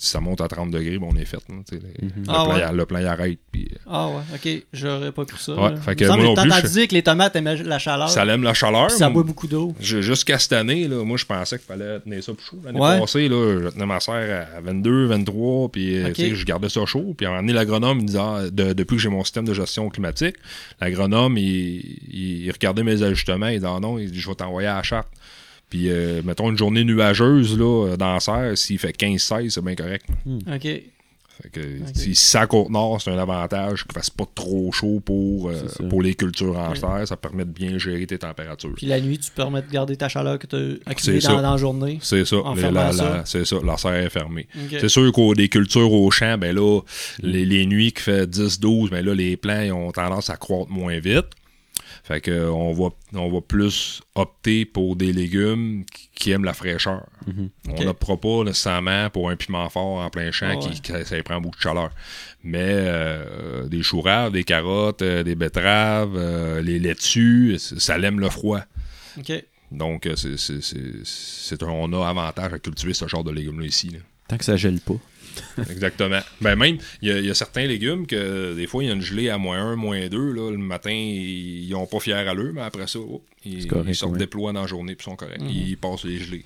[0.00, 1.38] Si ça monte à 30 degrés, ben, on est fait.
[1.48, 1.62] Mhm.
[1.70, 2.62] le, Ah plan, ouais?
[2.70, 3.38] il- le plan il arrête.
[3.50, 5.54] Puis, Ah ouais, ok, j'aurais pas cru ça.
[5.54, 8.08] Ouais, fait que moi non plus, je- dit que les tomates aimaient la chaleur.
[8.08, 8.90] Ça aime la chaleur.
[8.92, 9.74] ça boit beaucoup d'eau.
[9.80, 12.58] Jusqu'à cette année, là, moi, je pensais qu'il fallait tenir ça plus chaud.
[12.64, 13.00] L'année Ouais.
[13.00, 16.12] passée, là, je tenais ma serre à 22, 23, puis euh, Ok.
[16.12, 17.14] tu sais, je gardais ça chaud.
[17.16, 19.46] Puis à un moment donné, l'agronome, il disait, ah, de- depuis que j'ai mon système
[19.46, 20.36] de gestion climatique,
[20.80, 21.44] l'agronome, il,
[22.12, 24.76] il, il regardait mes ajustements, il disait, ah non, il dit, je vais t'envoyer à
[24.76, 25.08] la charte.
[25.70, 29.74] Puis, euh, mettons, une journée nuageuse là, dans la serre, s'il fait 15-16, c'est bien
[29.74, 30.06] correct.
[30.26, 30.68] Ok.
[31.40, 31.60] Fait que,
[31.94, 35.68] Si c'est à Côte-Nord, c'est un avantage qu'il ne fasse pas trop chaud pour, euh,
[35.68, 35.84] ça.
[35.84, 36.74] pour les cultures en Ouais.
[36.76, 37.06] serre.
[37.06, 38.72] Ça permet de bien gérer tes températures.
[38.76, 41.40] Puis la nuit, tu permets de garder ta chaleur que tu as accumulée dans, ça.
[41.42, 41.98] dans la journée.
[42.02, 43.04] C'est ça, En les- fermant la, ça.
[43.18, 44.48] la- c'est ça, la serre est fermée.
[44.80, 46.80] C'est sûr qu'au des cultures au champ, ben là,
[47.22, 50.72] les, les nuits qui fait 10-12, ben là, les plants ils ont tendance à croître
[50.72, 51.26] moins vite.
[52.08, 55.84] Fait que on va, on va plus opter pour des légumes
[56.14, 57.04] qui, aiment la fraîcheur.
[57.68, 57.84] On Ok.
[57.84, 61.56] n'optera pas nécessairement pour un piment fort en plein champ Ah qui, ça prend beaucoup
[61.58, 61.90] de chaleur.
[62.42, 68.30] Mais euh, des choux des carottes, euh, des betteraves, euh, les laitues, ça aime le
[68.30, 68.60] froid.
[69.18, 69.44] Ok.
[69.70, 73.66] Donc, c'est, c'est, c'est- c'est un- on a avantage à cultiver ce genre de légumes-là
[73.66, 73.90] ici.
[73.90, 73.98] là.
[74.28, 74.94] Tant que ça gèle pas.
[75.70, 76.20] Exactement.
[76.40, 78.90] Ben même, il y, a- il y a certains légumes que des fois, il y
[78.90, 80.32] a une gelée à moins 1, moins 2.
[80.32, 83.68] Là, le matin, ils n'ont pas fier à l'eux, mais après ça, oh, ils, C'est
[83.68, 84.18] correct, ils sortent ouais.
[84.18, 85.40] des plois dans la journée puis sont corrects.
[85.40, 85.48] Mhm.
[85.50, 86.44] Ils passent les gelées.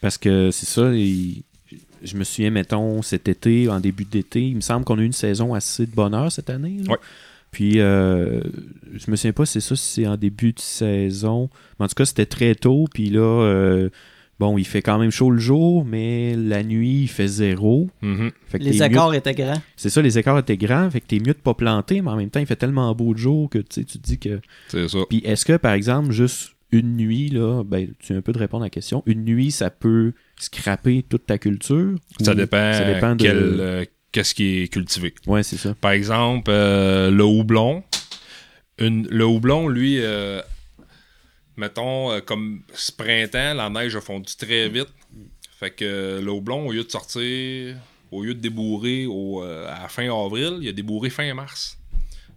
[0.00, 4.60] Parce que c'est ça, je me souviens, mettons, cet été, en début d'été, il me
[4.60, 6.78] semble qu'on a eu une saison assez de bonheur cette année.
[6.84, 6.92] là.
[6.92, 6.98] Ouais.
[7.52, 8.40] Puis, euh,
[8.94, 11.48] je me souviens pas, c'est ça, si c'est en début de saison.
[11.78, 12.84] Mais en tout cas, c'était très tôt.
[12.92, 13.88] Puis là, euh,
[14.38, 17.88] bon, il fait quand même chaud le jour, mais la nuit, il fait zéro.
[18.02, 18.30] Mhm.
[18.48, 19.60] Fait que Les accords étaient grands.
[19.76, 20.90] C'est ça, les écarts étaient grands.
[20.90, 23.12] Fait que t'es mieux de pas planter, mais en même temps, il fait tellement beau
[23.14, 24.40] de jour que tu sais, tu te dis que.
[24.68, 24.98] C'est ça.
[25.08, 28.38] Puis est-ce que, par exemple, juste une nuit, là, ben, tu viens un peu de
[28.38, 31.94] répondre à la question, une nuit, ça peut scraper toute ta culture?
[32.20, 33.22] Ça dépend, ça dépend de...
[33.22, 35.14] quel, euh, qu'est-ce qui est cultivé.
[35.26, 35.74] Ouais, c'est ça.
[35.80, 37.82] Par exemple, euh, le houblon.
[38.78, 40.42] Une- le houblon, lui, euh,
[41.56, 44.88] mettons, euh, comme ce printemps, la neige a fondu très vite.
[45.58, 47.76] Fait que euh, le houblon, au lieu de sortir,
[48.10, 51.78] au lieu de débourrer au, euh, à fin avril, il a débourré fin mars.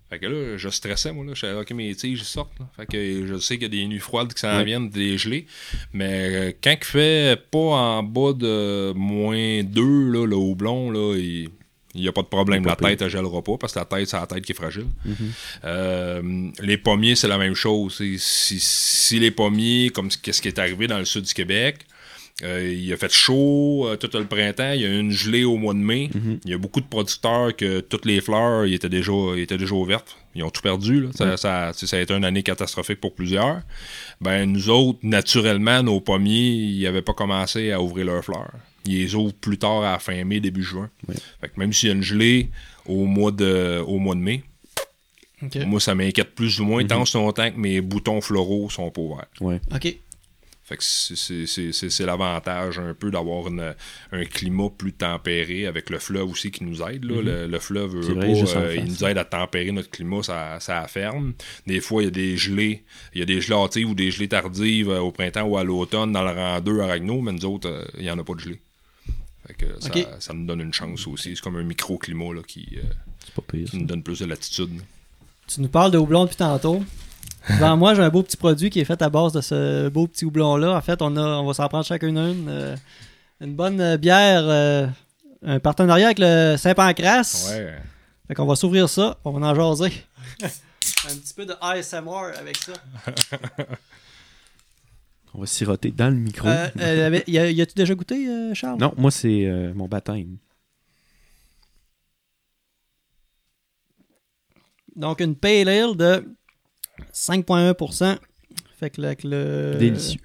[0.10, 1.34] Fait que là, je stressais, moi, là.
[1.36, 2.68] Je savais, OK, mes tiges, sortent, là.
[2.76, 4.64] Fait que je sais qu'il y a des nuits froides qui s'en Ouais.
[4.64, 5.46] viennent, des gelées.
[5.94, 11.50] Mais quand il fait pas en bas de moins 2, là, le houblon, là, il
[11.95, 12.63] n'y a pas de problème.
[12.63, 14.56] Il La tête, elle gèlera pas parce que la tête, c'est la tête qui est
[14.56, 14.88] fragile.
[15.06, 15.15] Mhm.
[15.65, 18.02] Euh, les pommiers, c'est la même chose.
[18.17, 21.86] Si, si les pommiers, comme ce qui est arrivé dans le sud du Québec,
[22.43, 25.43] euh, il a fait chaud euh, tout le printemps, il y a eu une gelée
[25.43, 26.10] au mois de mai.
[26.13, 26.39] Mhm.
[26.45, 29.58] Il y a beaucoup de producteurs que toutes les fleurs ils étaient déjà, ils étaient
[29.58, 30.15] déjà ouvertes.
[30.36, 31.02] Ils ont tout perdu.
[31.02, 31.38] là.
[31.38, 33.62] Ça a été une année catastrophique pour plusieurs.
[34.21, 38.54] Ben, nous autres, naturellement, nos pommiers, ils n'avaient pas commencé à ouvrir leurs fleurs.
[38.86, 40.89] Ils les ouvrent plus tard à la fin mai, début juin.
[41.08, 41.15] Ouais.
[41.42, 42.50] Fait que même s'il y a une gelée
[42.86, 44.44] au mois de, au mois de mai,
[45.65, 49.02] moi, ça m'inquiète plus ou moins tant ce longtemps que mes boutons floraux sont pas
[49.02, 49.28] ouverts.
[49.42, 49.60] Ouais.
[49.74, 49.96] Ok.
[50.65, 53.74] Fait que c'est- c'est- c'est c'est- c'est l'avantage un peu d'avoir une-
[54.12, 57.06] un climat plus tempéré avec le fleuve aussi qui nous aide.
[57.06, 57.22] là.
[57.24, 60.86] le, le fleuve, vrai, pas, euh, il nous aide à tempérer notre climat, ça, ça
[60.88, 61.34] ferme.
[61.65, 62.84] Des fois, il y a des gelées.
[63.15, 65.63] Il y a des gelées hâtives ou des gelées tardives euh, au printemps ou à
[65.63, 68.24] l'automne dans le rang 2 à Ragno, mais nous autres, euh, il n'y en a
[68.24, 68.60] pas de gelée.
[70.20, 71.36] Ça, nous donne une chance aussi.
[71.36, 73.70] C'est comme un microclimat là, qui, euh, pire.
[73.70, 74.82] qui donne plus de latitude.
[75.48, 76.84] Tu nous parles de houblon depuis tantôt.
[77.50, 80.08] Devant moi, j'ai un beau petit produit qui est fait à base de ce beau
[80.08, 80.76] petit houblon-là.
[80.76, 82.48] En fait, on, a, on va s'en prendre chacune une.
[82.50, 82.76] euh,
[83.42, 84.88] une bonne bière, euh,
[85.46, 87.52] un partenariat avec le Saint-Pancras.
[87.52, 87.76] Ouais.
[88.28, 89.94] Fait qu'on va s'ouvrir ça, on va en jaser.
[90.44, 92.74] un petit peu de ASMR avec ça.
[95.34, 96.48] On va siroter dans le micro.
[96.48, 98.80] Euh, euh, avait- y a- y a-tu déjà goûté, euh, Charles?
[98.80, 100.38] Non, moi, c'est euh, mon baptême.
[104.96, 106.36] Donc, une Pale Ale de
[107.13, 108.18] 5,1%.
[108.78, 110.20] Fait que le- Délicieux.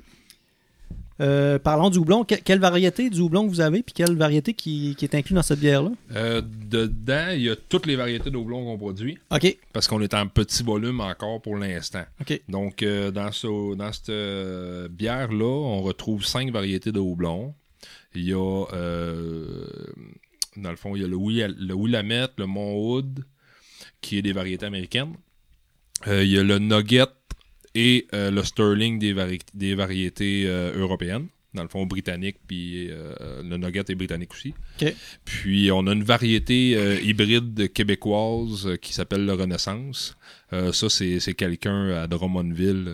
[1.20, 2.24] Euh, parlons du houblon.
[2.24, 5.34] Que- quelle variété du houblon que vous avez, puis quelle variété qui, qui est inclue
[5.34, 5.92] dans cette bière-là?
[6.16, 9.18] Euh, dedans, il y a toutes les variétés de houblon qu'on produit.
[9.30, 12.04] OK, parce qu'on est en petit volume encore pour l'instant.
[12.20, 12.40] OK.
[12.48, 17.54] Donc, euh, dans, ce, dans cette euh, bière-là, on retrouve cinq variétés de houblon.
[18.16, 18.64] Il y a,
[20.56, 21.16] dans le fond, il y a le,
[21.58, 23.24] le Willamette, le Montwood,
[24.00, 25.14] qui est des variétés américaines.
[26.06, 27.06] Il y a le Nugget
[27.74, 31.26] et euh, le Sterling des, vari- des variétés euh, européennes.
[31.54, 34.54] Dans le fond, britannique, puis euh, le Nugget est britannique aussi.
[35.24, 36.70] Puis on a une variété
[37.04, 40.16] hybride québécoise qui s'appelle le Renaissance.
[40.50, 42.90] Ça, c'est quelqu'un à Drummondville,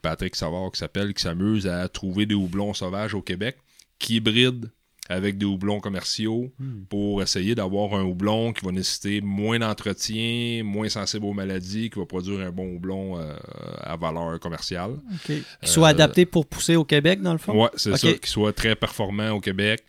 [0.00, 3.58] Patrick Savard, qui s'appelle, qui s'amuse à trouver des houblons sauvages au Québec,
[3.98, 4.70] qui hybride
[5.10, 6.84] avec des houblons commerciaux Hmm.
[6.88, 11.98] pour essayer d'avoir un houblon qui va nécessiter moins d'entretien, moins sensible aux maladies, qui
[11.98, 13.34] va produire un bon houblon euh,
[13.82, 14.92] à valeur commerciale.
[15.26, 17.62] Qui soit Euh, adapté pour pousser au Québec, dans le fond?
[17.64, 19.84] Ouais, c'est ça, qu'il soit très performant au Québec,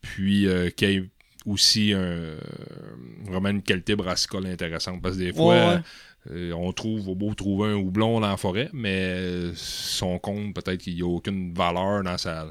[0.00, 1.04] puis euh, qu'il y ait
[1.46, 2.34] aussi un,
[3.24, 5.00] vraiment une qualité brassicole intéressante.
[5.00, 5.80] Parce que des fois, Ouais, ouais.
[6.32, 10.80] euh, on trouve, au beau trouver un houblon dans la forêt, mais son compte, peut-être
[10.80, 12.46] qu'il n'y a aucune valeur dans sa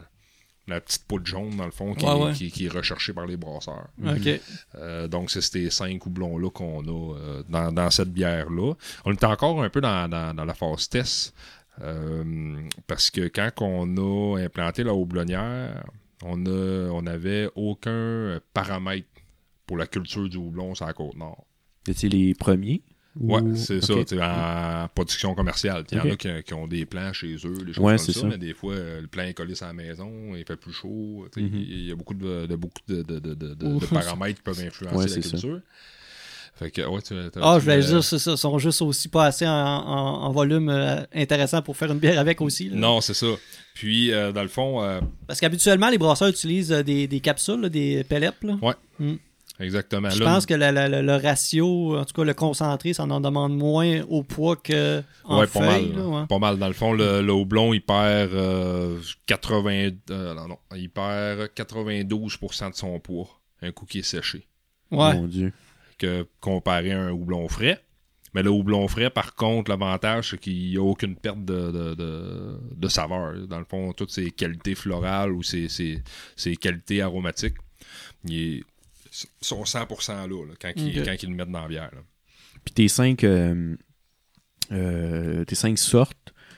[0.67, 2.33] la petite poudre jaune, dans le fond, qui, Ouais, est- ouais.
[2.33, 3.87] qui- qui est recherchée par les brasseurs.
[4.03, 4.41] OK.
[4.75, 8.73] Euh, donc, c'est ces cinq houblons-là qu'on a euh, dans, dans cette bière-là.
[9.05, 11.33] On est encore un peu dans, dans- dans la phase test.
[11.81, 12.55] euh,
[12.87, 15.83] parce que quand on a implanté la houblonnière,
[16.23, 19.07] on a on n'avait aucun paramètre
[19.67, 21.45] pour la culture du houblon sur la côte nord.
[21.87, 22.81] Étiez les premiers?
[23.19, 23.83] Ouais, Ou- c'est ok.
[23.83, 25.85] ça, tu sais, en production commerciale.
[25.91, 27.97] Il y en a qui, qui ont des plans chez eux, des choses Ouais, comme
[27.97, 28.27] c'est ça, ça.
[28.27, 31.25] mais des fois, euh, le plan est collé sur la maison, il fait plus chaud.
[31.33, 31.55] tu sais, Mhm.
[31.59, 35.03] Il y a beaucoup de, de- beaucoup de, de- de- paramètres qui peuvent influencer Ouais,
[35.15, 35.29] la ça.
[35.29, 35.59] culture.
[36.57, 38.31] Fait que, ouais, tu, Ah, je vais voulais- dire, c'est ça.
[38.31, 41.99] Ils sont juste aussi pas assez en, en- en volume euh, intéressant pour faire une
[41.99, 42.69] bière avec aussi.
[42.69, 42.75] là.
[42.77, 43.27] Non, c'est ça.
[43.73, 47.59] Puis, euh, dans le fond, euh, Parce qu'habituellement, les brasseurs utilisent euh, des, des capsules,
[47.59, 48.31] là, des pellets.
[48.41, 48.55] là.
[49.59, 50.09] Exactement.
[50.09, 53.19] Je pense que la- la- la- le ratio, en tout cas le concentré, ça en
[53.21, 55.89] demande moins au poids que en ouais, pas feuille.
[55.93, 55.97] mal.
[55.97, 56.27] là, ouais.
[56.27, 56.57] Pas mal.
[56.59, 59.89] Dans le fond, le, le houblon, il perd euh, 80...
[60.11, 60.57] euh, non, non.
[60.75, 63.27] Il perd 92% de son poids,
[63.61, 64.47] un coup qui est séché.
[64.91, 65.13] Ouais.
[65.13, 65.51] Mon Dieu.
[65.97, 67.81] que comparé à un houblon frais.
[68.33, 71.95] Mais le houblon frais, par contre, l'avantage, c'est qu'il n'y a aucune perte de, de,
[71.95, 73.47] de- de saveur.
[73.47, 76.03] Dans le fond, toutes ses qualités florales ou ses, ses-
[76.35, 77.55] ses qualités aromatiques,
[78.27, 78.61] ils
[79.41, 81.05] sont 100% là, là, quand, ils, Ok.
[81.05, 81.91] quand ils le mettent dans la bière.
[81.93, 82.01] là.
[82.63, 83.75] Puis tes cinq, euh,
[84.71, 86.17] euh, tes cinq sortes,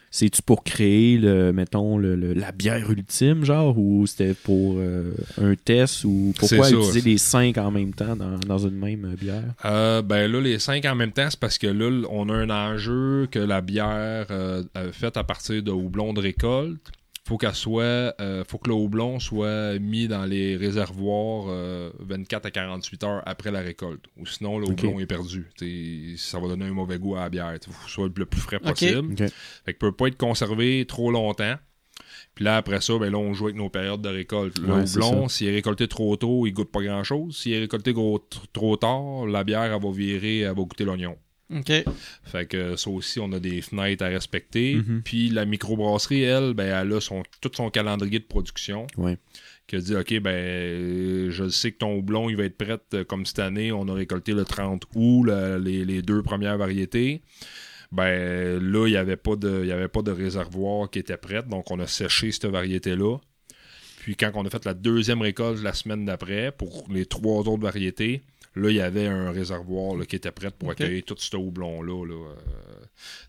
[0.10, 5.14] c'est-tu pour créer, le, mettons, le, le- la bière ultime, genre, ou c'était pour euh,
[5.38, 9.54] un test, ou pourquoi utiliser les cinq en même temps dans, dans une même bière?
[9.66, 12.50] Euh, ben là, les cinq en même temps, c'est parce que là, on a un
[12.50, 16.90] enjeu que la bière euh, euh, faite à partir de houblon de récolte,
[17.28, 22.46] faut qu'elle soit, euh, faut que le houblon soit mis dans les réservoirs euh, 24
[22.46, 24.06] à 48 heures après la récolte.
[24.18, 25.46] Ou sinon, le houblon est perdu.
[25.58, 27.54] T'sais, ça va donner un mauvais goût à la bière.
[27.54, 29.14] Il faut que ce soit le plus frais possible.
[29.14, 29.30] Ok.
[29.66, 31.56] Fait que peut pas être conservé trop longtemps.
[32.36, 34.60] Puis là, après ça, ben là, on joue avec nos périodes de récolte.
[34.60, 37.36] Le Ouais, houblon, s'il est récolté trop tôt, il goûte pas grand-chose.
[37.36, 41.18] S'il est récolté gros- trop tard, la bière, elle va virer, elle va goûter l'oignon.
[41.54, 41.72] OK.
[42.26, 44.76] Fait que ça aussi, on a des fenêtres à respecter.
[44.76, 45.02] Mhm.
[45.04, 49.18] Puis la microbrasserie, elle, ben, elle a son, tout son calendrier de production Ouais.
[49.66, 52.78] qui a dit OK, ben, euh, je sais que ton houblon, il va être prêt
[52.94, 53.72] euh, comme cette année.
[53.72, 57.22] On a récolté le 30 août, le- les, les deux premières variétés.
[57.94, 61.16] Ben là, il n'y avait, pas de- il y avait pas de réservoir qui était
[61.18, 61.44] prêt.
[61.44, 63.18] Donc, on a séché cette variété-là.
[64.00, 67.62] Puis, quand on a fait la deuxième récolte la semaine d'après, pour les trois autres
[67.64, 68.24] variétés,
[68.58, 72.06] là, il y avait un réservoir là, qui était prêt pour accueillir tout ce houblon-là.
[72.06, 72.14] là.
[72.14, 72.36] Euh,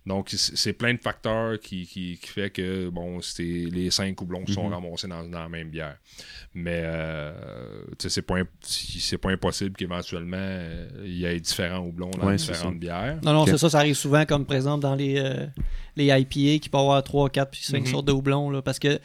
[0.07, 4.45] donc, c'est plein de facteurs qui, qui, qui fait que, bon, c'est les cinq houblons
[4.45, 4.73] qui sont Mhm.
[4.75, 5.97] ramassés dans, dans la même bière.
[6.55, 7.33] Mais, euh,
[7.99, 12.37] c'est pas, imp- c'est pas impossible qu'éventuellement, euh, il y ait différents houblons dans Ouais,
[12.37, 13.19] différentes bières.
[13.23, 15.47] Non, non, c'est ça, ça arrive souvent, comme par exemple dans les, euh,
[15.97, 17.87] les IPA qui peuvent avoir 3, 4 puis 5 Mhm.
[17.87, 18.51] sortes de houblons.
[18.51, 18.99] Là, parce que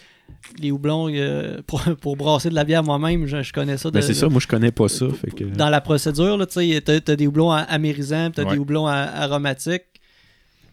[0.59, 3.89] les houblons, euh, pour, pour brasser de la bière moi-même, je, je connais ça.
[3.89, 5.05] de- Ben, c'est ça, moi je connais pas ça.
[5.07, 5.43] pour- Fait que...
[5.45, 8.53] Dans la procédure, là, tu t'as des houblons a- amérisants, puis t'as Ouais.
[8.55, 9.83] des houblons aromatiques.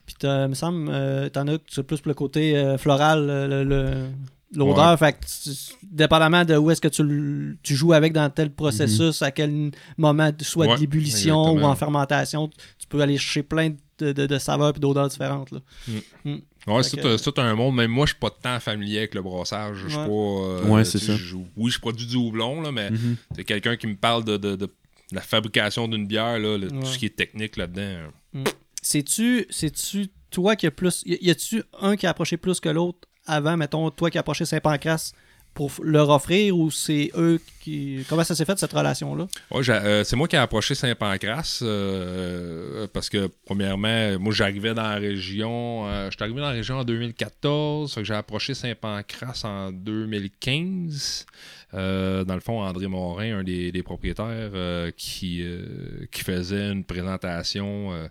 [0.06, 3.26] Puis t'as, me semble, euh, t'en as plus pour le côté euh, floral,
[4.52, 4.90] l'odeur.
[4.90, 4.96] Ouais.
[4.96, 9.22] Fait que, tu- dépendamment de où est-ce que tu, tu joues avec dans tel processus,
[9.22, 13.70] à quel moment, soit Ouais, de l'ébullition ou en fermentation, tu peux aller chercher plein
[14.00, 15.52] de, de- de saveurs et d'odeurs différentes.
[15.52, 15.60] Là.
[16.66, 17.74] Ouais, c'est que- tout, un- c'est tout un monde.
[17.76, 19.78] Même moi, je suis pas tant familier avec le brassage.
[19.84, 20.06] Je suis Ouais.
[20.06, 20.10] pas.
[20.12, 21.16] euh, Ouais, c'est ça.
[21.16, 23.16] je- oui, je produis du houblon, là, mais Mhm.
[23.36, 24.70] c'est quelqu'un qui me parle de, de- de
[25.12, 26.80] la fabrication d'une bière, là, le- Ouais.
[26.80, 28.10] tout ce qui est technique là-dedans.
[28.82, 31.02] C'est-tu, c'est-tu toi qui a plus.
[31.06, 34.20] Y, y a-tu un qui a approché plus que l'autre avant, mettons, toi qui as
[34.20, 35.12] approché Saint-Pancras
[35.54, 38.04] pour leur offrir ou c'est eux qui.
[38.08, 39.26] Comment ça s'est fait cette relation-là?
[39.50, 44.82] Ouais, euh, c'est moi qui ai approché Saint-Pancras euh, parce que, premièrement, moi, j'arrivais dans
[44.82, 45.86] la région.
[45.86, 47.92] euh, je suis arrivé dans la région en 2014.
[47.94, 51.26] fait que j'ai approché Saint-Pancras en 2015.
[51.74, 56.84] Euh, dans le fond, André Morin, un des, propriétaires, euh, qui, euh, qui faisait une
[56.84, 58.08] présentation euh,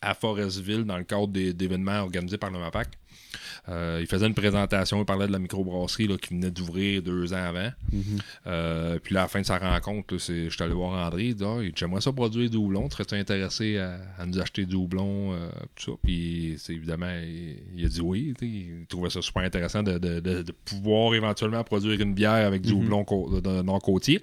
[0.00, 2.88] à Forestville dans le cadre d'événements organisés par le MAPAC.
[3.68, 7.32] Euh, il faisait une présentation, il parlait de la microbrasserie là, qui venait d'ouvrir deux
[7.32, 7.70] ans avant.
[7.92, 8.02] Mhm.
[8.46, 11.34] Euh, puis là, à la fin de sa rencontre, je suis allé voir André, il
[11.34, 15.32] dit ah, J'aimerais ça produire du houblon, serais-tu intéressé à, à nous acheter du houblon
[15.32, 15.98] euh, tout ça?
[16.02, 18.34] Puis évidemment, il, il a dit oui.
[18.42, 22.62] Il trouvait ça super intéressant de, de- de- de pouvoir éventuellement produire une bière avec
[22.62, 22.78] du Mhm.
[22.80, 24.16] houblon cô- de nord-côtier.
[24.16, 24.20] Euh,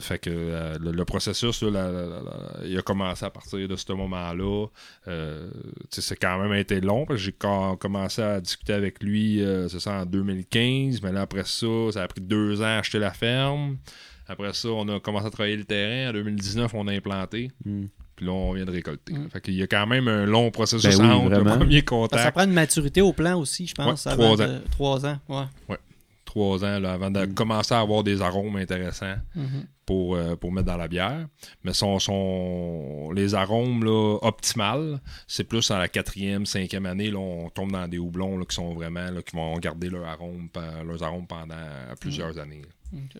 [0.00, 3.66] fait que euh, le, le processus, là, la- la- la- il a commencé à partir
[3.68, 4.66] de ce moment-là.
[5.08, 5.50] Euh,
[5.90, 7.32] c'est quand même été long parce que j'ai
[7.78, 11.02] commencé à discuter avec lui, euh, c'est ça, en 2015.
[11.02, 13.78] Mais là, après ça, ça a pris deux ans à acheter la ferme.
[14.28, 16.10] Après ça, on a commencé à travailler le terrain.
[16.10, 17.50] En 2019, on a implanté.
[17.64, 17.86] Mm.
[18.14, 19.14] Puis là, on vient de récolter.
[19.14, 19.30] Mm.
[19.30, 21.90] Fait qu'il y a quand même un long processus Ben oui, entre le premier que
[21.94, 22.30] ça contact.
[22.34, 24.04] prend une maturité au plan aussi, je pense.
[24.04, 25.76] Ouais, avant trois de- Trois ans, ouais.
[26.28, 27.32] Trois ans là, avant de Mm.
[27.32, 29.16] commencer à avoir des arômes intéressants.
[29.34, 29.66] Mhm.
[29.86, 31.26] pour, euh, pour mettre dans la bière.
[31.64, 37.18] Mais son, son, les arômes là, optimales, c'est plus à la quatrième, cinquième année, là,
[37.18, 40.50] on tombe dans des houblons là, qui sont vraiment là, qui vont garder leur arôme,
[40.86, 41.54] leurs arômes pendant
[41.98, 42.60] plusieurs années.
[42.92, 43.18] Ok.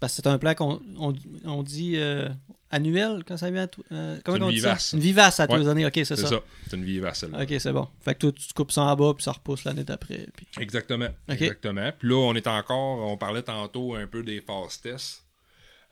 [0.00, 2.28] Parce que c'est un plat qu'on on, on dit euh,
[2.70, 4.68] annuel quand ça vient à tout- euh, comment une on dit ça?
[4.68, 4.92] vivace.
[4.92, 5.58] Une vivace à tous Ouais.
[5.60, 6.28] les années, ok, c'est C'est ça.
[6.28, 6.40] ça.
[6.68, 7.24] C'est une vivace.
[7.24, 7.88] Ok, c'est bon.
[8.00, 10.28] Fait que toi, tu coupes ça en bas, puis ça repousse l'année d'après.
[10.36, 11.08] puis- Exactement.
[11.28, 11.90] Exactement.
[11.98, 15.24] Puis là, on est encore, on parlait tantôt un peu des phases tests.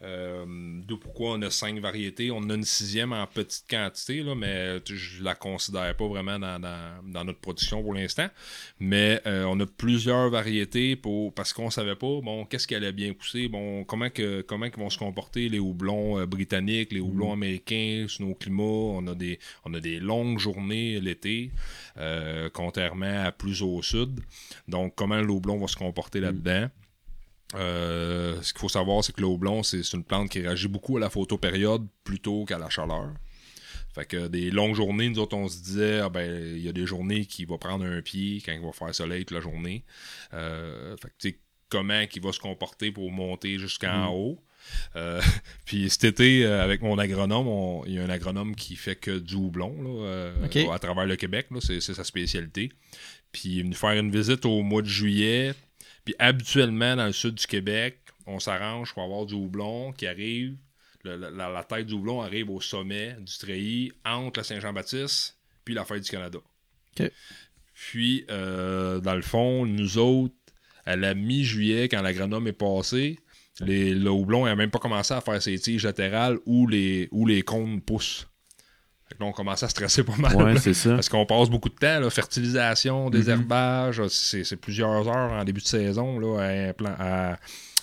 [0.02, 0.44] Euh,
[0.86, 2.30] D'où pourquoi on a cinq variétés.
[2.30, 6.60] On a une sixième en petite quantité, là, mais je la considère pas vraiment dans,
[6.60, 8.28] dans- dans notre production pour l'instant.
[8.78, 12.92] Mais euh, on a plusieurs variétés pour parce qu'on savait pas bon qu'est-ce qui allait
[12.92, 17.00] bien pousser, bon comment que comment ils vont se comporter les houblons euh, britanniques, les
[17.00, 18.62] houblons américains sous nos climats.
[18.62, 21.50] On a des on a des longues journées l'été,
[21.96, 24.20] euh, contrairement à plus au sud.
[24.68, 26.68] Donc comment le houblon va se comporter là-dedans.
[27.54, 30.96] Euh, ce qu'il faut savoir, c'est que le houblon, c'est une plante qui réagit beaucoup
[30.96, 33.12] à la photopériode plutôt qu'à la chaleur.
[33.94, 36.72] Fait que des longues journées, nous autres, on se disait, ah ben, il y a
[36.72, 39.84] des journées qui va prendre un pied quand il va faire soleil toute la journée.
[40.34, 41.38] Euh, fait que, tu sais,
[41.70, 44.44] comment il va se comporter pour monter jusqu'en haut.
[44.96, 45.20] Euh,
[45.64, 48.96] puis cet été, euh, avec mon agronome, on- il y a un agronome qui fait
[48.96, 51.46] que du houblon là, euh, à travers le Québec.
[51.60, 52.70] c'est sa spécialité.
[53.32, 55.54] Puis il est venu faire une visite au mois de juillet.
[56.08, 60.56] Puis habituellement, dans le sud du Québec, on s'arrange pour avoir du houblon qui arrive.
[61.04, 65.36] le- la, la- la tête du houblon arrive au sommet du treillis entre la Saint-Jean-Baptiste
[65.66, 66.38] puis la fête du Canada.
[67.74, 70.34] Puis, euh, dans le fond, nous autres,
[70.86, 73.18] à la mi-juillet, quand l'agronome est passé,
[73.60, 77.26] les, le houblon n'a même pas commencé à faire ses tiges latérales où les, où
[77.26, 78.26] les cônes poussent.
[79.08, 80.36] Fait que là, on commence à stresser pas mal.
[80.36, 80.90] Ouais, c'est ça.
[80.94, 85.60] Parce qu'on passe beaucoup de temps, là, fertilisation, désherbage, c'est c'est plusieurs heures en début
[85.62, 87.36] de saison là, à, implan- à-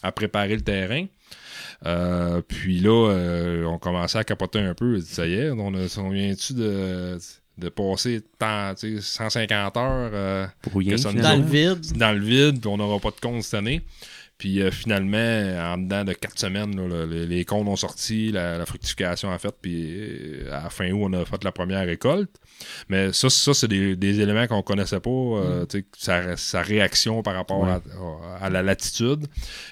[0.03, 1.05] à préparer le terrain.
[1.85, 4.99] Euh, puis là, euh, on commençait à capoter un peu.
[5.01, 7.17] Ça y est, on, a- on vient-tu de,
[7.57, 11.43] de passer tant, tu sais, 150 heures euh, Pour rien, que ça nous Dans le
[11.43, 11.97] vide.
[11.97, 13.81] dans le vide, puis on n'aura pas de compte cette année.
[14.37, 15.17] Puis euh, finalement,
[15.73, 19.31] en dedans de quatre semaines, là, le- les, les comptes ont sorti, la, la fructification
[19.31, 22.31] a fait, puis euh, à fin août, on a fait la première récolte.
[22.89, 27.21] Mais ça, ça c'est des, des éléments qu'on connaissait pas, euh, sais, sa, sa réaction
[27.23, 27.71] par rapport Ouais.
[28.39, 29.27] à, à la latitude.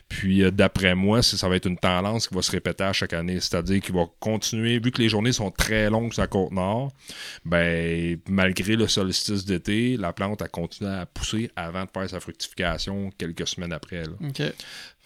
[0.09, 3.13] Puis euh, d'après moi, ça va être une tendance qui va se répéter à chaque
[3.13, 3.39] année.
[3.39, 6.91] C'est-à-dire qu'il va continuer, vu que les journées sont très longues sur la côte nord,
[7.45, 12.19] ben malgré le solstice d'été, la plante a continué à pousser avant de faire sa
[12.19, 14.03] fructification quelques semaines après.
[14.03, 14.13] là.
[14.27, 14.41] Ok.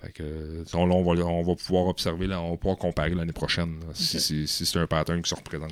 [0.02, 3.80] Fait que on, va, on va pouvoir observer, là, on va pouvoir comparer l'année prochaine
[3.80, 4.22] là, si, Ok.
[4.22, 5.72] si- si c'est un pattern qui se représente.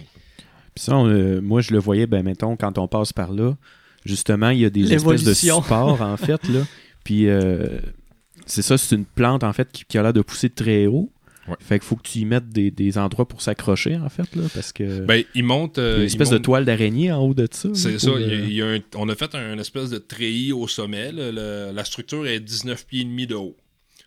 [0.76, 3.56] Puis ça, on, euh, moi, je le voyais, ben, mettons, quand on passe par là,
[4.06, 6.62] justement, il y a des espèces de supports, en fait, là.
[7.04, 7.80] Puis, euh,
[8.46, 11.12] c'est ça, c'est une plante, en fait, qui, qui a l'air de pousser très haut.
[11.48, 11.56] Ouais.
[11.60, 14.44] Fait qu'il faut que tu y mettes des, des endroits pour s'accrocher, en fait, là,
[14.54, 15.02] parce que...
[15.02, 15.78] Ben, il monte.
[15.78, 17.70] il y a euh, une espèce de toile d'araignée en haut de ça.
[17.76, 18.10] C'est ça.
[18.18, 20.52] il y a- euh, il y a un- on a fait un espèce de treillis
[20.54, 21.12] au sommet.
[21.12, 21.32] là.
[21.32, 23.56] Le- la structure est 19 pieds et demi de haut.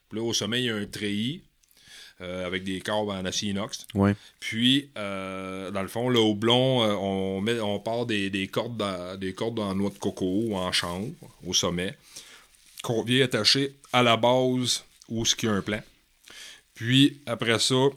[0.08, 1.42] Puis là, au sommet, il y a un treillis
[2.20, 3.86] euh, avec des câbles en acier inox.
[3.94, 4.14] Ouais.
[4.40, 8.82] Puis, euh, dans le fond, le houblon, euh, on, met, on part des, des cordes
[9.18, 11.08] des cordes en noix de coco ou en chanvre
[11.46, 11.94] au sommet,
[12.82, 15.80] qu'on vient attacher à la base où ce qu'il y a un plan.
[16.74, 17.88] Puis, après ça,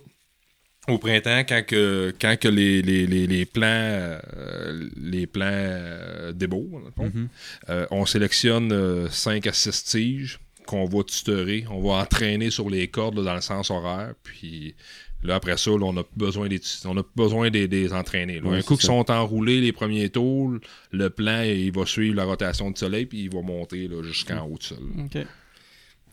[0.87, 4.19] au printemps, quand, que, quand que les, les, les, les plants, euh,
[4.97, 6.33] les euh,
[6.97, 7.27] Mhm.
[7.69, 10.39] euh, on sélectionne 5 à 6 tiges
[10.71, 11.65] qu'on va tutorer.
[11.69, 14.13] On va entraîner sur les cordes là, dans le sens horaire.
[14.23, 14.73] Puis
[15.21, 18.39] là, après ça, là, on a besoin des, on a besoin des, des entraîner.
[18.39, 18.51] là.
[18.51, 20.53] Un coup qu'ils sont enroulés, les premiers tours,
[20.91, 24.45] le plan, il va suivre la rotation du soleil, puis il va monter là, jusqu'en
[24.45, 24.79] haut du sol.
[24.97, 25.25] Ok.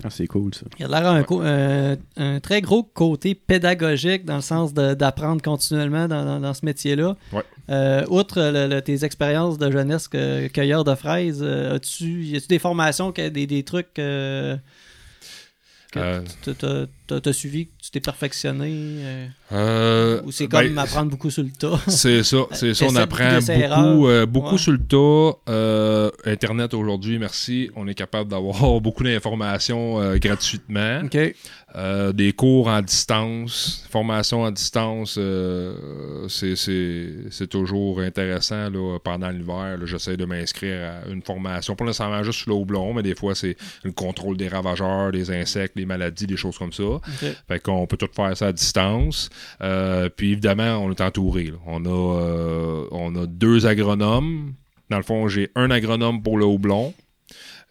[0.04, 0.64] Ah, c'est cool, ça.
[0.78, 6.06] Il a l'air un, euh, un très gros côté pédagogique dans le sens d'apprendre continuellement
[6.06, 7.16] dans, dans- dans ce métier-là.
[7.32, 7.42] Ouais.
[7.70, 12.36] Euh, outre le- le- tes expériences de jeunesse que, cueilleur de fraises, euh, as-tu y
[12.36, 13.10] a-tu des formations,
[13.46, 20.30] des trucs euh, que Euh, tu t'as- t'as suivi, tu t'es perfectionné euh, Euh, ou
[20.30, 21.80] c'est ben, comme apprendre beaucoup sur le tas?
[21.88, 22.84] C'est ça, c'est ça.
[22.86, 24.58] On apprend beaucoup, euh, beaucoup Ouais.
[24.58, 25.38] sur le tas.
[25.50, 27.70] Euh, Internet aujourd'hui, merci.
[27.76, 31.00] On est capable d'avoir beaucoup d'informations euh, gratuitement.
[31.04, 31.34] ok.
[31.76, 39.78] Euh, des cours en distance, formation à distance, euh, c'est- toujours intéressant là, pendant l'hiver.
[39.84, 43.34] J'essaie de m'inscrire à une formation, pas nécessairement juste sur le houblon, mais des fois
[43.34, 46.84] c'est le contrôle des ravageurs, des insectes, des maladies, des choses comme ça.
[46.84, 47.02] ok.
[47.48, 49.28] Fait qu'on peut tout faire ça à distance.
[49.60, 51.44] Euh, puis évidemment, on est entouré.
[51.44, 51.58] là.
[51.66, 54.54] On, a, on a deux agronomes.
[54.88, 56.94] Dans le fond, j'ai un agronome pour le houblon.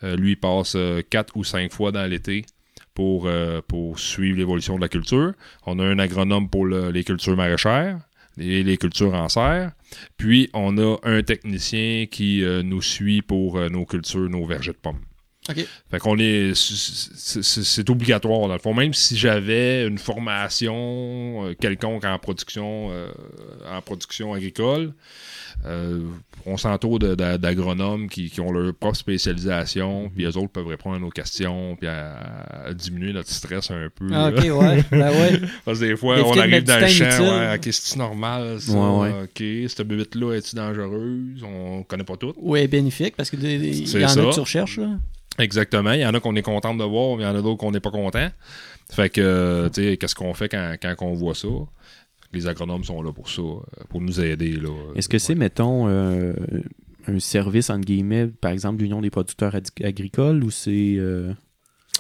[0.04, 0.78] Lui, il passe
[1.10, 2.46] quatre ou cinq fois dans l'été
[2.98, 5.34] pour, euh, pour suivre l'évolution de la culture.
[5.68, 8.00] On a un agronome pour le- les cultures maraîchères
[8.40, 9.72] et les cultures en serre.
[10.18, 14.72] Puis, on a un technicien qui euh, nous suit pour euh, nos cultures, nos vergers
[14.74, 15.04] de pommes.
[15.90, 16.54] Fait qu'on est.
[16.56, 18.74] c'est- obligatoire, dans le fond.
[18.74, 23.10] Même si j'avais une formation euh, quelconque en production, euh,
[23.72, 24.94] en production agricole,
[25.66, 26.02] euh,
[26.46, 31.00] on s'entoure d'agronomes qui, qui ont leur propre spécialisation, puis eux autres peuvent répondre à
[31.00, 32.18] nos questions, puis à,
[32.66, 34.08] à diminuer notre stress un peu.
[34.14, 34.84] Ah, ok, ouais.
[34.92, 35.42] Ben ouais.
[35.66, 39.10] Parce que des fois, on arrive dans le champ, ouais, ok, c'est normal, ça, Ouais,
[39.12, 39.24] ouais.
[39.24, 41.44] ok, cette bébête-là, est-tu dangereuse?
[41.44, 42.34] On connaît pas tout.
[42.38, 44.22] Ouais, bénéfique parce que des- il y en ça.
[44.22, 44.78] a que tu recherches.
[44.78, 44.90] Là.
[45.39, 45.91] Exactement.
[45.93, 47.58] Il y en a qu'on est content de voir, mais il y en a d'autres
[47.58, 48.28] qu'on n'est pas content.
[48.91, 51.47] Fait que, euh, tu sais, qu'est-ce qu'on fait quand, quand on voit ça?
[52.34, 53.56] Les agronomes sont là pour ça, euh,
[53.89, 54.60] pour nous aider.
[54.95, 56.34] Est-ce que c'est, mettons, euh,
[57.08, 60.95] un service, entre guillemets, par exemple, l'Union des producteurs agricoles, ou c'est...
[60.97, 61.32] euh,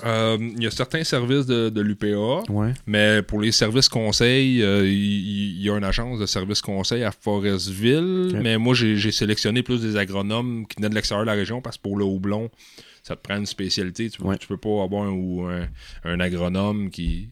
[0.05, 2.73] Euh, Il y a certains services de, de l'UPA, Ouais.
[2.85, 7.03] mais pour les services conseils, euh, il il y, a une agence de services conseils
[7.03, 8.37] à Forestville.
[8.41, 11.61] Mais moi, j'ai j'ai sélectionné plus des agronomes qui venaient de l'extérieur de la région
[11.61, 12.49] parce que pour le houblon,
[13.07, 14.09] ça te prend une spécialité.
[14.09, 14.37] Tu, Ouais.
[14.37, 15.67] tu peux pas avoir un, ou un,
[16.03, 17.29] un agronome qui,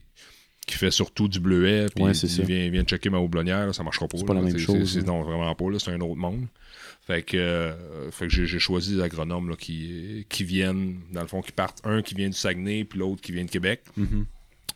[0.66, 3.82] qui fait surtout du bleuet, puis Ouais, il vient, vient checker ma houblonnière, là, ça
[3.82, 4.16] marchera pas.
[4.18, 5.04] C'est pas la même chose, c'est- hein.
[5.06, 5.64] Non, vraiment pas.
[5.78, 6.46] C'est un autre monde.
[7.06, 11.28] Fait que, euh, fait que j'ai choisi des agronomes là, qui, qui viennent, dans le
[11.28, 11.80] fond, qui partent.
[11.84, 13.82] Un qui vient du Saguenay, puis l'autre qui vient de Québec.
[13.96, 14.26] Mhm.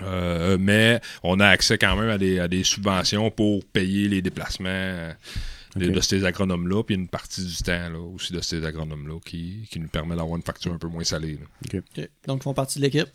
[0.02, 4.22] Euh, mais on a accès quand même à des, à des subventions pour payer les
[4.22, 5.10] déplacements
[5.76, 9.78] de, ces agronomes-là, puis une partie du temps là, aussi de ces agronomes-là qui, qui
[9.80, 11.38] nous permet d'avoir une facture un peu moins salée.
[12.26, 13.09] Donc, ils font partie de l'équipe?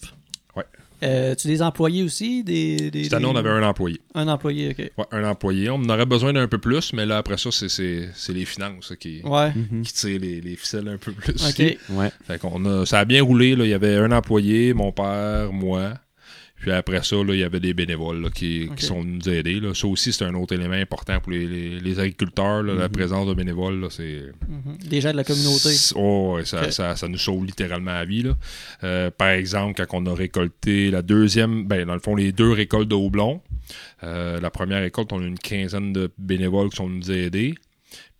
[0.55, 0.63] Ouais.
[1.03, 2.43] Euh, tu des employés aussi?
[2.45, 3.99] Des, des- Cette année, des- on avait un employé.
[4.13, 4.91] un employé, ok.
[4.97, 5.69] Ouais, un employé.
[5.69, 8.45] On en aurait besoin d'un peu plus, mais là, après ça, c'est- c'est c'est les
[8.45, 9.51] finances qui, Ouais.
[9.53, 9.81] Mhm.
[9.81, 11.33] qui tirent les, les ficelles un peu plus.
[11.45, 11.77] Ok.
[11.89, 12.09] Ouais.
[12.25, 13.57] Fait qu'on a, ça a bien roulé.
[13.57, 13.65] Là.
[13.65, 15.95] Il y avait un employé, mon père, moi.
[16.65, 19.31] Puis après ça, là, il y avait des bénévoles là, qui, qui sont venus nous
[19.31, 19.59] aider.
[19.59, 19.75] Là.
[19.75, 22.63] Ça aussi, c'est un autre élément important pour les, les- les agriculteurs.
[22.63, 22.91] là, La Mhm.
[22.91, 24.23] présence de bénévoles, c'est.
[24.49, 24.77] Mhm.
[24.89, 25.69] Des gens de la communauté.
[25.93, 26.71] oh, ouais, ça, Ok.
[26.71, 28.23] ça, ça nous sauve littéralement la vie.
[28.23, 28.35] Là.
[28.83, 32.51] Euh, par exemple, quand on a récolté la deuxième, ben, dans le fond, les deux
[32.51, 33.41] récoltes de houblon.
[34.03, 37.55] euh, la première récolte, on a une quinzaine de bénévoles qui sont venus nous aider.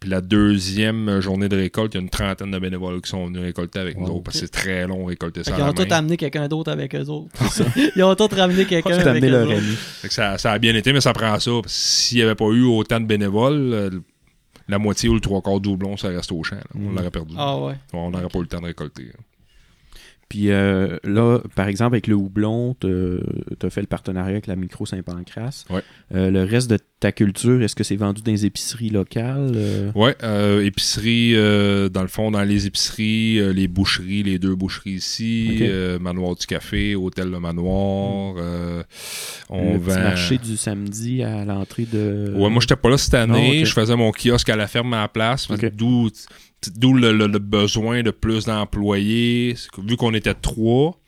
[0.06, 3.26] Puis la deuxième journée de récolte, il y a une trentaine de bénévoles qui sont
[3.26, 4.12] venus récolter avec nous Wow.
[4.18, 5.58] autres parce que c'est très long récolter Fait ça.
[5.58, 7.32] la ont tous amené quelqu'un d'autre avec eux autres.
[7.96, 10.12] Ils ont tous ramené quelqu'un avec amené eux leur autres.
[10.12, 11.52] ça, ça a bien été, mais ça prend ça.
[11.66, 13.90] S'il n'y avait pas eu autant de bénévoles, euh,
[14.68, 16.56] la moitié ou le trois quarts doublon, ça reste au champ.
[16.58, 16.62] là.
[16.76, 16.96] On Mm.
[16.98, 17.34] l'aurait perdu.
[17.40, 17.74] Ah ouais.
[17.92, 19.06] On n'aurait pas eu le temps de récolter.
[19.06, 19.14] là.
[20.28, 24.56] Puis euh, là, par exemple, avec le houblon, tu as fait le partenariat avec la
[24.56, 25.66] Micro Saint-Pancras.
[25.70, 25.82] Ouais.
[26.14, 29.52] Euh, le reste de ta culture, est-ce que c'est vendu dans les épiceries locales?
[29.56, 29.92] euh?
[29.94, 34.94] Ouais, euh, épicerie, euh, dans le fond, dans les épiceries, les boucheries, les deux boucheries
[34.94, 35.62] ici,
[36.02, 38.36] Manoir du Café, Hôtel Le Manoir.
[38.38, 38.82] euh,
[39.50, 40.04] on le petit vend.
[40.04, 42.34] marché du samedi à l'entrée de...
[42.36, 43.64] Ouais, moi, j'étais pas là cette année.
[43.64, 45.48] Je faisais mon kiosque à la ferme à la place.
[45.74, 46.10] D'où
[46.76, 49.56] d'où le, le- le besoin de plus d'employés.
[49.78, 51.00] Vu qu'on était trois,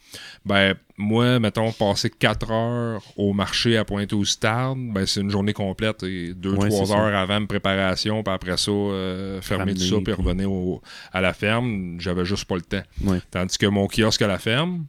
[0.46, 6.04] ben, moi, mettons, passer quatre heures au marché à Pointe-aux-Stades, ben, c'est une journée complète.
[6.04, 6.98] Et deux, Ouais, trois c'est ça.
[7.00, 10.82] heures avant de préparation, puis après ça, euh, fermer tout ça, puis revenir au-
[11.14, 11.98] à la ferme.
[12.00, 12.84] J'avais juste pas le temps.
[13.04, 13.20] Ouais.
[13.32, 14.86] Tandis que mon kiosque à la ferme,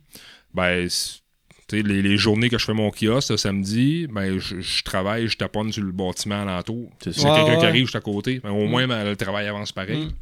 [0.54, 1.20] ben, c'est-
[1.68, 4.82] tu sais, les, les journées que je fais mon kiosque le samedi, ben, je, je
[4.84, 6.88] travaille, je taponne sur le bâtiment alentour.
[7.00, 8.70] C'est Ouais, quelqu'un qui arrive juste à côté, ben, au Mm.
[8.70, 10.06] moins ben, le travail avance pareil.
[10.06, 10.12] Mm.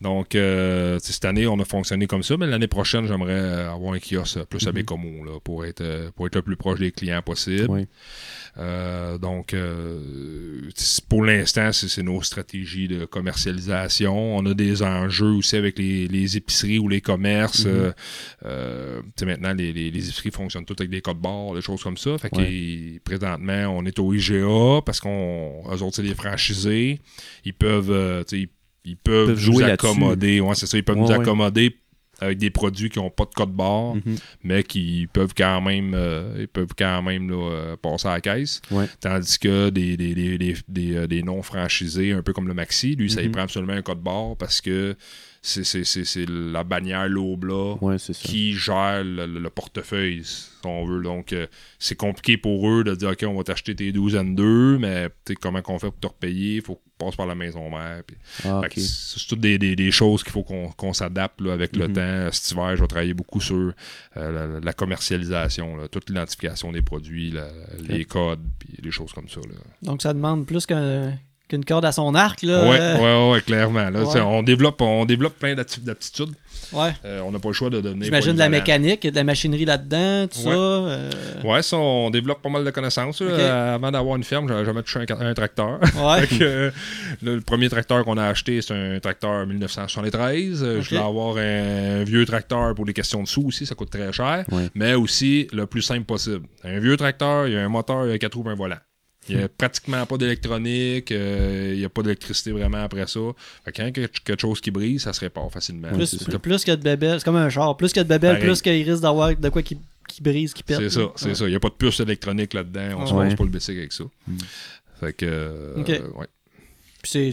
[0.00, 3.94] Donc, euh, cette année, on a fonctionné comme ça, mais l'année prochaine, j'aimerais euh, avoir
[3.94, 4.74] un kiosque plus à Mhm.
[4.76, 7.86] Bécomo, là, pour être, euh, pour être le plus proche des clients possible.
[8.56, 10.70] Euh, donc, euh,
[11.08, 14.36] pour l'instant, c'est nos stratégies de commercialisation.
[14.36, 17.64] On a des enjeux aussi avec les, les épiceries ou les commerces.
[17.64, 17.72] Mhm.
[17.72, 17.92] Euh,
[18.46, 21.96] euh, maintenant, les, les, les épiceries fonctionnent toutes avec des codes barres, des choses comme
[21.96, 22.16] ça.
[22.18, 23.00] Fait que Ouais.
[23.04, 27.00] présentement, on est au IGA parce qu'on eux autres, c'est des franchisés.
[27.44, 28.48] Ils peuvent, euh, ils,
[28.84, 29.86] ils peuvent, peuvent nous jouer là-dessus.
[29.86, 30.40] accommoder.
[30.40, 30.76] Ouais, c'est ça.
[30.76, 31.76] Ils peuvent nous Ouais, accommoder
[32.20, 34.16] avec des produits qui n'ont pas de code barre Mhm.
[34.44, 38.20] mais qui peuvent quand même euh, ils peuvent quand même là, euh, passer à la
[38.20, 38.62] caisse.
[38.70, 38.86] Ouais.
[39.00, 42.54] Tandis que des, des, des, des, des, euh, des non franchisés, un peu comme le
[42.54, 43.26] Maxi, lui, ça Mhm.
[43.26, 44.96] il prend absolument un code barre parce que
[45.46, 50.48] c'est, c'est, c'est, c'est la bannière Lobla Ouais, qui gère le, le- le portefeuille, si
[50.64, 51.02] on veut.
[51.02, 51.46] Donc, euh,
[51.78, 55.32] c'est compliqué pour eux de dire OK, on va t'acheter tes douzaines d'eux, mais tu
[55.32, 56.56] sais, comment qu'on fait pour te repayer?
[56.56, 58.02] Il faut qu'on passe par la maison mère.
[58.06, 61.88] puis- Ah, c'est toutes des, des- des choses qu'il faut qu'on qu'on s'adapte avec le
[61.88, 61.92] Mhm.
[61.94, 62.28] temps.
[62.32, 63.72] Cet hiver, je vais travailler beaucoup sur
[64.16, 67.50] euh, la, la commercialisation, là, toute l'identification des produits, la-
[67.86, 69.40] les codes, puis des choses comme ça.
[69.40, 69.56] Là.
[69.82, 71.18] Donc, ça demande plus qu'un-
[71.48, 72.42] qu'une corde à son arc.
[72.42, 72.68] Là.
[72.68, 73.90] Ouais, Euh, ouais, ouais, clairement.
[73.90, 74.20] Là, ouais.
[74.20, 76.30] On, développe, on développe plein d'aptitudes.
[76.72, 76.90] ouais.
[77.04, 78.04] Euh, on n'a pas le choix de devenir.
[78.04, 80.44] J'imagine de la mécanique, de la machinerie là-dedans, tout Ouais.
[80.44, 80.58] ça.
[80.58, 81.10] euh,
[81.44, 83.20] Ouais, ça, on développe pas mal de connaissances.
[83.20, 85.80] Euh, avant d'avoir une ferme, j'avais jamais touché un, un tracteur.
[85.96, 86.28] Ouais.
[86.40, 86.70] Euh,
[87.22, 90.62] le, le premier tracteur qu'on a acheté, c'est un tracteur 1973.
[90.62, 90.82] Euh, Ok.
[90.82, 94.12] Je voulais avoir un vieux tracteur pour les questions de sous aussi, ça coûte très
[94.12, 94.44] cher.
[94.50, 94.68] Ouais.
[94.74, 96.46] Mais aussi le plus simple possible.
[96.64, 98.76] Un vieux tracteur, il y a un moteur, il y a quatre roues, un volant.
[99.28, 103.20] Il n'y a pratiquement pas d'électronique, euh, il n'y a pas d'électricité vraiment après ça.
[103.64, 105.88] Fait que quand il y a quelque chose qui brise, ça se répare facilement.
[105.92, 107.76] Plus, plus a de bébelles, c'est comme un char.
[107.76, 110.52] Plus qu'il y a de bébelles, plus qu'il risque d'avoir de quoi qui, qui brise,
[110.52, 110.76] qui pète.
[110.78, 111.34] C'est ça, c'est Ouais.
[111.34, 111.44] ça.
[111.46, 112.98] Il n'y a pas de puce électronique là-dedans.
[113.00, 113.28] On se Ouais.
[113.28, 114.04] passe pas le bicycle avec ça.
[114.26, 114.36] Mm.
[115.00, 115.26] Fait que.
[115.26, 115.74] euh,
[116.16, 116.26] ouais.
[117.02, 117.32] Puis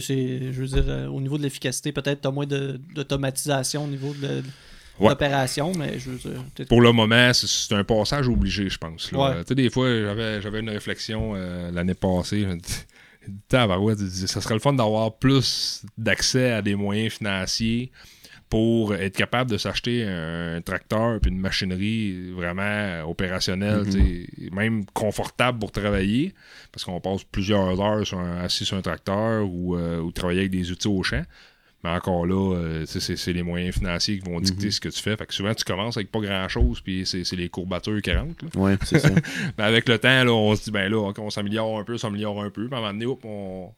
[0.52, 4.12] je veux dire, euh, au niveau de l'efficacité, peut-être t'as moins de, d'automatisation au niveau
[4.14, 4.42] de, de
[5.08, 5.14] Ouais.
[5.76, 6.44] mais je veux dire.
[6.54, 9.10] t'es- Pour le moment, c'est- un passage obligé, je pense.
[9.12, 9.18] là.
[9.18, 9.40] Ouais.
[9.42, 12.42] Tu sais, des fois, j'avais, une réflexion euh, l'année passée.
[12.42, 12.72] Je me dis,
[13.48, 17.90] Tabarouette, ça serait le fun d'avoir plus d'accès à des moyens financiers
[18.48, 23.90] pour être capable de s'acheter un tracteur puis une machinerie vraiment opérationnelle, Mhm.
[23.92, 26.34] sais, même confortable pour travailler,
[26.70, 30.40] parce qu'on passe plusieurs heures sur un- assis sur un tracteur ou, euh, ou travailler
[30.40, 31.22] avec des outils au champ.
[31.84, 34.70] Mais encore là, euh, c'est, c'est les moyens financiers qui vont dicter Mhm.
[34.70, 35.16] ce que tu fais.
[35.16, 38.44] Fait que souvent, tu commences avec pas grand-chose, puis c'est, c'est les courbatures qui rentrent.
[38.44, 38.60] là.
[38.60, 39.08] Ouais, c'est ça.
[39.58, 41.98] Mais avec le temps, là, on se dit, ben là, on s'améliore un peu, on
[41.98, 42.66] s'améliore un peu.
[42.66, 43.70] Puis à un moment donné, hop, on,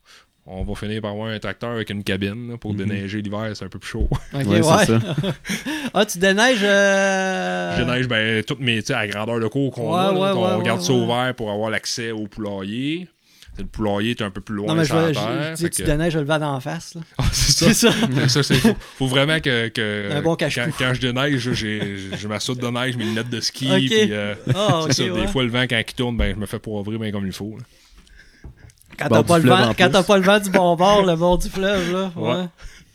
[0.47, 2.79] on va finir par avoir un tracteur avec une cabine là, pour Mhm.
[2.81, 4.09] déneiger l'hiver, c'est un peu plus chaud.
[4.35, 4.63] Ok, Ouais, ouais.
[4.85, 5.01] c'est ça.
[5.95, 6.59] ah, tu déneiges.
[6.63, 9.99] euh, Je neige, ben, toutes mes, tu sais, à la grandeur de cours qu'on Ouais,
[10.01, 11.01] a, là, ouais, qu'on ouais, garde ouais, ça ouais.
[11.01, 13.09] ouvert pour avoir l'accès au poulailler.
[13.57, 15.51] Le poulailler est un peu plus loin Non, mais je, veux- je- terre.
[15.51, 16.95] je dis que tu que- déneiges le vent d'en face.
[17.19, 17.67] Ah, c'est ça.
[17.67, 18.29] C'est ça.
[18.29, 20.73] Ça, c'est faut, faut vraiment que, que Un bon quand, cache-cou.
[20.79, 23.77] quand je déneige, j'ai j'ai ma de neige, mes lunettes de ski, Ok.
[23.79, 25.03] puis euh, Ah, ça.
[25.05, 25.21] ouais.
[25.23, 27.33] Des fois, le vent quand il tourne, ben je me fais poivrer bien comme il
[27.33, 27.57] faut.
[27.57, 28.51] là.
[28.99, 31.15] Quand t'as pas, du le fleuve vent, quand pas le vent du bon bord, le
[31.17, 32.13] bord du fleuve, là.
[32.17, 32.35] Ouais.
[32.35, 32.47] Ouais.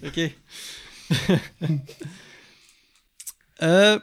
[0.07, 1.70] Ok.
[3.62, 3.99] euh,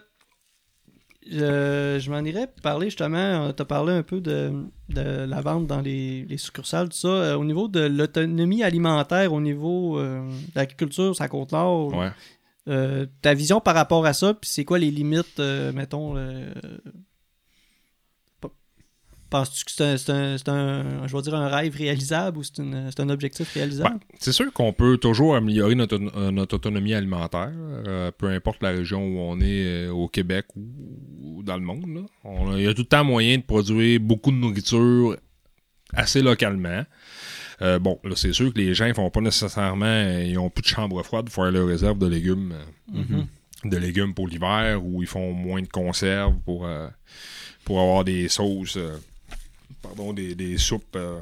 [1.30, 3.52] je je m'en irais parler justement.
[3.52, 4.52] Tu as parlé un peu de,
[4.88, 7.08] de la vente dans les, les succursales, tout ça.
[7.08, 11.94] Euh, au niveau de l'autonomie alimentaire, au niveau euh, de l'agriculture, ça compte l'or.
[11.94, 12.10] Ouais.
[12.68, 16.16] Euh, ta vision par rapport à ça, puis c'est quoi les limites, euh, mettons.
[19.28, 22.90] Penses-tu que c'est un, c'est un- je vais dire un rêve réalisable ou c'est une-
[22.90, 23.90] c'est un objectif réalisable?
[23.98, 28.62] Ben, c'est sûr qu'on peut toujours améliorer notre, euh, notre autonomie alimentaire, euh, peu importe
[28.62, 30.62] la région où on est euh, au Québec ou,
[31.20, 32.06] ou dans le monde.
[32.56, 35.16] il y a tout le temps moyen de produire beaucoup de nourriture
[35.92, 36.84] assez localement.
[37.62, 40.62] Euh, bon, là, c'est sûr que les gens ils font pas nécessairement, ils ont plus
[40.62, 42.54] de chambre froide pour faire leur réserve de légumes,
[42.92, 43.26] Mhm.
[43.64, 46.68] de légumes pour l'hiver, ou ils font moins de conserves pour,
[47.64, 48.78] pour avoir des sauces,
[49.82, 50.96] pardon, des, des soupes.
[50.96, 51.20] euh,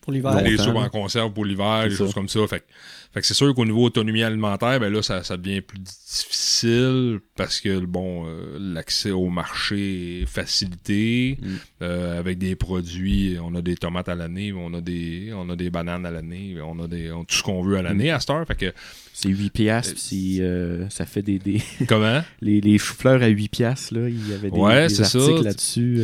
[0.00, 0.32] Pour l'hiver.
[0.32, 1.96] Longtemps, des soupes en conserve pour l'hiver, des ça.
[1.96, 2.46] choses comme ça.
[2.46, 2.64] Fait, que-
[3.12, 7.18] fait que c'est sûr qu'au niveau autonomie alimentaire, ben là, ça, ça devient plus difficile
[7.36, 11.36] parce que bon, euh, l'accès au marché est facilité.
[11.40, 11.46] Mm.
[11.82, 15.56] euh, avec des produits, on a des tomates à l'année, on a des on a
[15.56, 17.84] des bananes à l'année, on a des on tout ce qu'on veut à Mm.
[17.84, 18.46] l'année à cette heure.
[18.46, 18.72] Fait que
[19.12, 21.38] C'est 8 piastres, puis euh, ça fait des...
[21.40, 21.60] des...
[21.88, 22.22] comment?
[22.40, 26.00] les, les choux-fleurs à 8 piastres, là, il y avait des, Ouais, des articles là-dessus.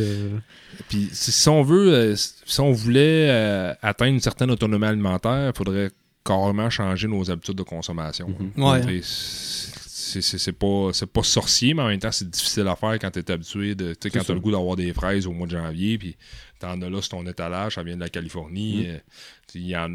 [0.89, 3.29] Puis si, on veut, si on voulait
[3.81, 5.89] atteindre une certaine autonomie alimentaire, il faudrait
[6.27, 8.27] carrément changer nos habitudes de consommation.
[8.27, 8.63] Mhm.
[8.63, 8.81] Ouais.
[8.81, 12.97] Tu sais, C'est pas, c'est pas sorcier, mais en même temps, c'est difficile à faire
[12.99, 13.93] quand tu es habitué de.
[13.93, 14.25] Tu sais, quand ça.
[14.25, 16.15] tu as le goût d'avoir des fraises au mois de janvier, puis
[16.59, 18.83] t'en as là sur ton étalage, ça vient de la Californie.
[18.83, 18.89] Mm.
[18.89, 18.99] euh,
[19.55, 19.87] Il y, a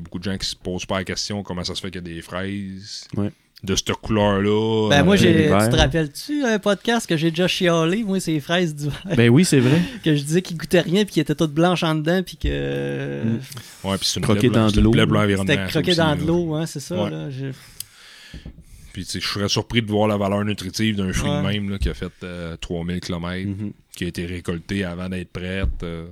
[0.00, 2.10] beaucoup de gens qui se posent pas la question comment ça se fait qu'il y
[2.10, 3.30] a des fraises Ouais.
[3.64, 4.88] De cette couleur-là.
[4.90, 5.32] Ben, moi, euh, j'ai,
[5.64, 9.44] tu te rappelles-tu un podcast que j'ai déjà chialé, moi, ces fraises d'hiver, Ben oui,
[9.44, 9.80] c'est vrai.
[10.04, 13.22] que je disais qu'ils goûtaient rien, puis qu'ils étaient toutes blanches en dedans, puis que
[13.24, 13.40] Mm.
[13.84, 14.90] Ouais, puis c'est une blanc- dans de c'est une l'eau.
[15.38, 16.94] c'était croqué aussi, dans de l'eau, hein, c'est ça.
[17.04, 17.10] Ouais.
[17.10, 17.50] Là, j'ai-
[18.94, 21.42] Puis, tu sais, je serais surpris de voir la valeur nutritive d'un fruit Ouais.
[21.42, 23.72] de même là, qui a fait euh, 3000 km, Mhm.
[23.94, 26.06] qui a été récolté avant d'être prête, euh,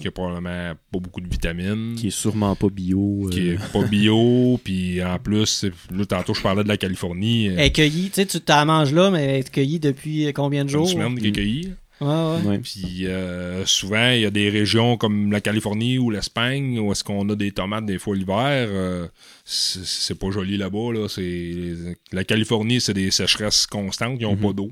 [0.00, 1.94] qui a probablement pas beaucoup de vitamines.
[1.96, 3.26] Qui est sûrement pas bio.
[3.26, 7.48] euh, qui est pas bio, puis en plus, là, tantôt, je parlais de la Californie.
[7.48, 10.32] euh, Elle est cueillie, tu sais, tu t'en manges là, mais elle est cueillie depuis
[10.34, 10.88] combien de une jours?
[10.88, 11.72] semaine qui est cueillie.
[12.04, 12.48] Ouais, ouais.
[12.48, 12.58] ouais.
[12.58, 17.02] Puis euh, souvent, il y a des régions comme la Californie ou l'Espagne où est-ce
[17.04, 18.68] qu'on a des tomates des fois l'hiver.
[18.70, 19.08] euh,
[19.44, 20.92] c'est pas joli là-bas.
[20.92, 21.08] Là.
[21.08, 24.16] C'est- La Californie, c'est des sécheresses constantes.
[24.20, 24.42] Ils n'ont Mhm.
[24.42, 24.70] pas d'eau.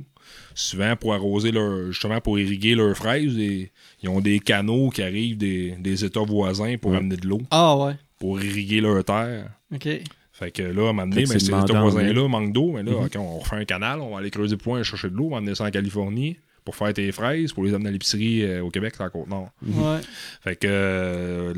[0.54, 1.90] Souvent, pour arroser leur.
[1.92, 3.70] justement pour irriguer leurs fraises, et-
[4.02, 6.98] ils ont des canaux qui arrivent des, des États voisins pour Ouais.
[6.98, 7.94] amener de l'eau, Ah, ouais.
[8.18, 9.50] pour irriguer leur terre.
[9.74, 9.88] OK.
[10.32, 12.72] Fait que là, à un moment donné, ben, ces États voisins-là manquent d'eau.
[12.72, 13.04] Mais là, Mhm.
[13.04, 15.26] OK, on refait un canal, on va aller creuser des points et chercher de l'eau,
[15.26, 18.42] on va amener ça en Californie pour faire tes fraises, pour les amener à l'épicerie
[18.44, 19.50] euh, au Québec, c'est à Côte-Nord.
[19.66, 20.00] Ouais.
[20.42, 21.52] Fait que euh,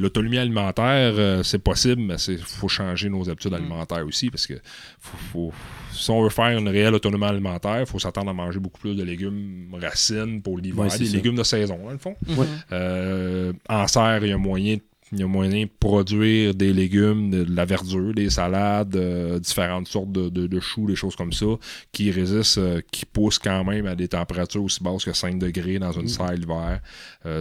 [0.00, 3.54] l'autonomie alimentaire, euh, c'est possible, mais il faut changer nos habitudes Mm.
[3.56, 4.54] alimentaires aussi parce que
[5.00, 5.52] faut, faut-
[5.92, 8.94] si on veut faire une réelle autonomie alimentaire, il faut s'attendre à manger beaucoup plus
[8.94, 11.16] de légumes racines pour l'hiver, Ouais, des ça.
[11.16, 12.14] légumes de saison, dans le fond.
[12.28, 12.46] Ouais.
[12.72, 14.76] Euh, en serre, il y a moyen
[15.12, 19.86] il y a moyen de produire des légumes, de, la verdure, des salades, euh, différentes
[19.86, 21.46] sortes de, de- de choux, des choses comme ça,
[21.92, 25.78] qui résistent, euh, qui poussent quand même à des températures aussi basses que 5 degrés
[25.78, 26.08] dans une Mm.
[26.08, 26.80] serre l'hiver.
[27.24, 27.40] Euh,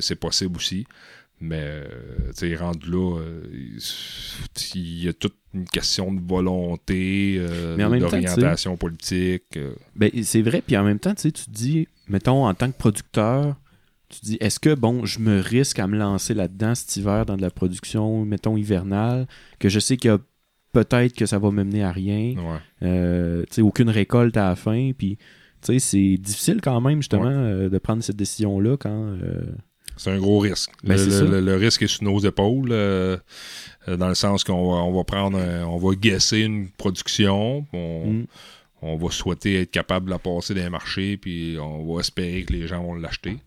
[0.00, 0.84] c'est possible aussi.
[1.42, 1.84] Mais, euh,
[2.36, 3.18] tu sais, rendu là,
[4.74, 7.40] il y a toute une question de volonté,
[8.36, 9.58] d'orientation politique.
[9.96, 12.70] Ben, c'est vrai, puis en même temps, tu sais, tu te dis, mettons, en tant
[12.70, 13.56] que producteur,
[14.10, 17.36] tu dis, est-ce que, bon, je me risque à me lancer là-dedans cet hiver dans
[17.36, 19.26] de la production, mettons, hivernale,
[19.58, 20.18] que je sais qu'il y a
[20.72, 22.58] peut-être que ça va me mener à rien, ouais.
[22.82, 25.16] euh, tu sais, aucune récolte à la fin, puis,
[25.62, 29.16] tu sais, c'est difficile quand même, justement, euh, de prendre cette décision-là quand...
[29.22, 29.42] euh,
[29.96, 30.70] C'est un gros risque.
[30.84, 32.68] Ben, le, risque est sur nos épaules,
[33.88, 38.12] dans le sens qu'on va, on va prendre, un- on va guesser une production, on,
[38.12, 38.26] mm,
[38.82, 42.44] on va souhaiter être capable de la passer dans les marchés, puis on va espérer
[42.44, 43.38] que les gens vont l'acheter.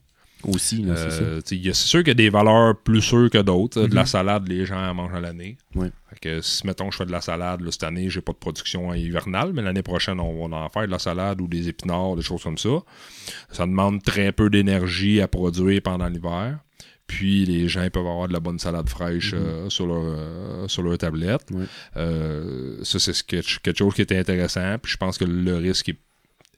[0.46, 0.86] Aussi.
[0.88, 3.88] Euh, c'est sûr qu'il y a des valeurs plus sûres que d'autres.
[3.88, 4.08] De la Mhm.
[4.08, 5.58] salade, les gens en mangent à l'année.
[5.76, 5.91] Ouais.
[6.10, 8.38] Fait que si, mettons, je fais de la salade, là, cette année, j'ai pas de
[8.38, 12.16] production hivernale, mais l'année prochaine, on va en faire de la salade ou des épinards,
[12.16, 12.70] des choses comme ça.
[13.52, 16.60] Ça demande très peu d'énergie à produire pendant l'hiver.
[17.06, 19.39] Puis les gens peuvent avoir de la bonne salade fraîche Mhm.
[19.44, 21.41] euh, sur, leur, euh, sur leur tablette.
[21.52, 21.66] Ouais.
[22.84, 24.78] Ça, c'est ce que- quelque chose qui est intéressant.
[24.82, 26.00] Puis je pense que le risque est,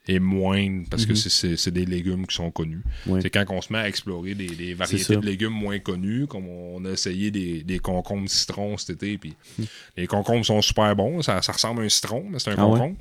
[0.08, 1.56] est moindre parce que Mhm.
[1.58, 2.84] c'est- des légumes qui sont connus.
[3.22, 6.84] C'est quand on se met à explorer des, variétés de légumes moins connus, comme on
[6.86, 9.18] a essayé des, des concombres citron cet été.
[9.18, 9.34] Puis
[9.98, 11.22] les concombres sont super bons.
[11.22, 12.56] Ça, ça ressemble à un citron, mais c'est un.
[12.58, 12.80] Ah ouais?
[12.80, 12.98] concombre.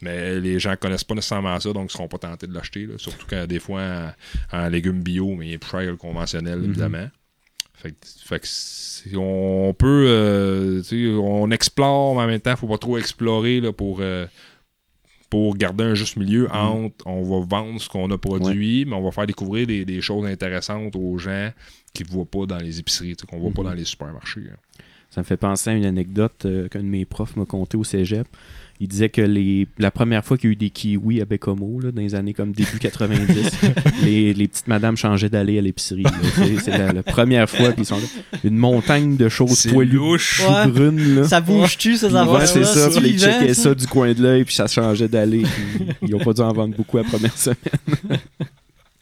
[0.00, 2.86] Mais les gens connaissent pas nécessairement ça, donc ils seront pas tentés de l'acheter.
[2.98, 4.14] Surtout quand des fois
[4.52, 6.64] en, en légumes bio, mais il est plus cher que le conventionnel, Mhm.
[6.70, 7.08] évidemment.
[7.74, 10.82] Fait que, fait que si on peut, euh,
[11.20, 14.26] on explore, mais en même temps, faut pas trop explorer là, pour, euh,
[15.30, 16.54] pour garder un juste milieu Mhm.
[16.56, 20.00] entre on va vendre ce qu'on a produit, mais on va faire découvrir des, des
[20.00, 21.50] choses intéressantes aux gens
[21.92, 23.68] qui ne voient pas dans les épiceries, qu'on voit pas Mhm.
[23.68, 24.44] dans les supermarchés.
[24.52, 24.56] hein.
[25.10, 27.84] Ça me fait penser à une anecdote euh, qu'un de mes profs m'a conté au
[27.84, 28.26] cégep.
[28.80, 31.80] Il disait que les, la première fois qu'il y a eu des kiwis à Bécomo,
[31.80, 33.50] là, dans les années comme début 90,
[34.04, 36.04] les, les petites madames changeaient d'aller à l'épicerie.
[36.62, 38.04] C'est- la, la première fois, puis ils sont là.
[38.44, 39.98] Une montagne de choses poilues.
[39.98, 40.18] Ouais.
[40.68, 41.16] brunes.
[41.16, 41.24] Là.
[41.24, 42.46] Ça bouge-tu, ces Ouais, affaires-là?
[42.46, 42.88] c'est ça.
[43.00, 43.74] Puis ils checkaient ça?
[43.74, 45.42] du coin de l'œil, puis ça changeait d'aller.
[46.02, 47.56] Ils n'ont pas dû en vendre beaucoup la première semaine.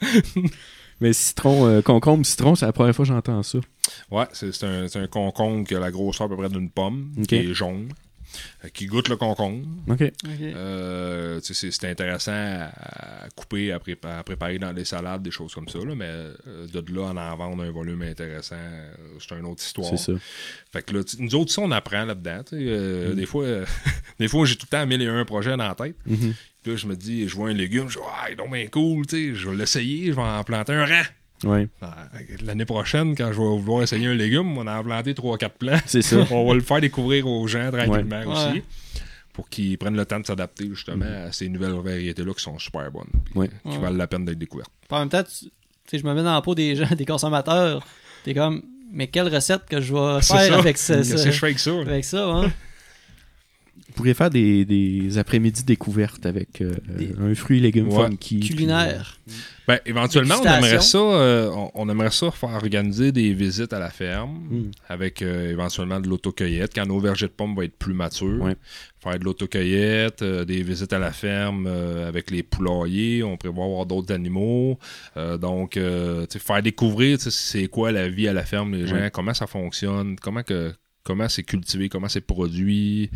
[0.99, 3.59] Mais citron, euh, concombre, citron, c'est la première fois que j'entends ça.
[4.11, 7.11] Ouais, c'est c'est un, un concombre qui a la grosseur à peu près d'une pomme,
[7.27, 7.89] qui est jaune,
[8.65, 9.65] euh, qui goûte le concombre.
[9.87, 10.01] OK.
[10.01, 10.41] Ok.
[10.41, 15.53] Euh, c'est c'est intéressant à, couper, à, prépa- à préparer dans des salades, des choses
[15.53, 18.55] comme ça, là, mais euh, de là en en vendre un volume intéressant,
[19.19, 19.87] c'est une autre histoire.
[19.89, 20.13] C'est ça.
[20.73, 22.41] Fait que là, nous autres, ça, on apprend là-dedans.
[22.53, 23.15] euh, Mm.
[23.15, 23.65] Des fois, euh,
[24.19, 25.95] des fois j'ai tout le temps mille et un projets dans la tête.
[26.05, 26.33] Mhm.
[26.67, 29.05] Puis là, je me dis, je vois un légume, je dis, ah, donc bien cool,
[29.07, 31.63] tu sais, je vais l'essayer, je vais en planter un rang.
[31.81, 32.09] Ah,
[32.43, 35.79] L'année prochaine, quand je vais vouloir essayer un légume, on va en planter 3-4 plants.
[35.85, 36.17] c'est ça.
[36.31, 38.25] on va le faire découvrir aux gens tranquillement Ouais.
[38.25, 38.47] aussi.
[38.57, 38.63] Ouais.
[39.31, 42.91] Pour qu'ils prennent le temps de s'adapter justement à ces nouvelles variétés-là qui sont super
[42.91, 43.07] bonnes.
[43.33, 43.47] Ouais.
[43.63, 43.77] Qui Ouais.
[43.77, 44.71] valent la peine d'être découvertes.
[44.89, 47.85] En même temps, tu je me mets dans la peau des gens, des consommateurs.
[48.25, 48.61] T'es comme,
[48.91, 50.57] mais quelle recette que je vais faire ça.
[50.57, 51.71] avec, que je fais avec ça?
[51.79, 52.51] avec ça, hein?
[53.97, 58.05] Pourrais faire des, des après-midi découvertes avec euh, Des- un fruit et légumes Ouais.
[58.05, 58.39] funky.
[58.39, 59.19] puis, Culinaire.
[59.67, 63.79] Ben, éventuellement, on aimerait ça, euh, on, on aimerait ça faire organiser des visites à
[63.79, 64.71] la ferme Mm.
[64.87, 68.41] avec euh, éventuellement de l'autocueillette quand nos vergers de pommes vont être plus matures.
[68.41, 68.55] Ouais.
[68.99, 73.23] Faire de l'autocueillette, euh, des visites à la ferme euh, avec les poulaillers.
[73.23, 74.79] On prévoit avoir d'autres animaux.
[75.17, 79.11] Euh, donc, euh, faire découvrir c'est quoi la vie à la ferme, les gens, Ouais.
[79.11, 80.71] comment ça fonctionne, comment que
[81.03, 83.09] comment c'est cultivé, comment c'est produit.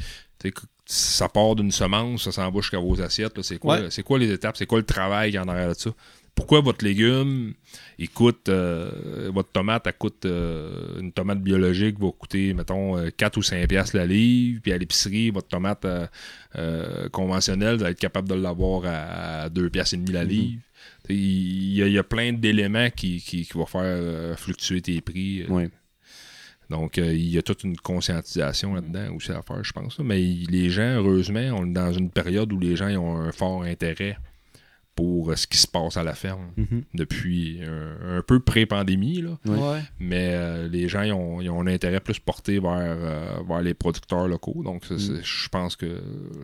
[0.85, 3.41] Ça part d'une semence, ça s'en va jusqu'à vos assiettes.
[3.43, 4.03] C'est quoi, Ouais.
[4.03, 4.57] quoi les étapes?
[4.57, 5.91] C'est quoi le travail qu'il y en arrière de ça?
[6.33, 7.53] Pourquoi votre légume,
[7.99, 13.09] il coûte, euh, votre tomate, elle coûte, euh, une tomate biologique va coûter, mettons, euh,
[13.15, 16.07] 4 ou 5 piastres la livre, puis à l'épicerie, votre tomate euh,
[16.55, 20.61] euh, conventionnelle, vous allez être capable de l'avoir à 2 piastres et demi la livre.
[21.05, 24.35] Tu sais, Il y, a, y a plein d'éléments qui, qui, qui vont faire euh,
[24.37, 25.43] fluctuer tes prix.
[25.47, 25.69] Ouais.
[26.71, 29.99] Donc, euh, il y a toute une conscientisation là-dedans aussi à faire, je pense.
[29.99, 33.63] Mais les gens, heureusement, on est dans une période où les gens ont un fort
[33.63, 34.17] intérêt
[35.01, 36.83] pour euh, ce qui se passe à la ferme Mhm.
[36.93, 39.21] depuis un, un peu pré-pandémie.
[39.23, 39.31] là.
[39.47, 39.57] Ouais.
[39.57, 39.79] Ouais.
[39.99, 43.61] Mais euh, les gens ils ont, ils ont un intérêt plus porté vers, euh, vers
[43.63, 44.61] les producteurs locaux.
[44.63, 45.87] Donc, c'est- je pense que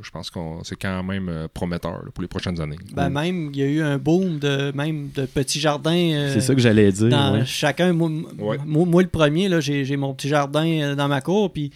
[0.01, 2.77] je pense qu'on c'est quand même euh, prometteur là, pour les prochaines années.
[2.93, 5.91] Ben, même, il y a eu un boom de, même de petits jardins.
[5.95, 7.09] euh, C'est ça que j'allais dire.
[7.09, 7.45] dans ouais.
[7.45, 7.93] chacun.
[7.93, 8.57] Moi, Ouais.
[8.65, 11.71] moi, moi, le premier, là, j'ai, j'ai mon petit jardin euh, dans ma cour, puis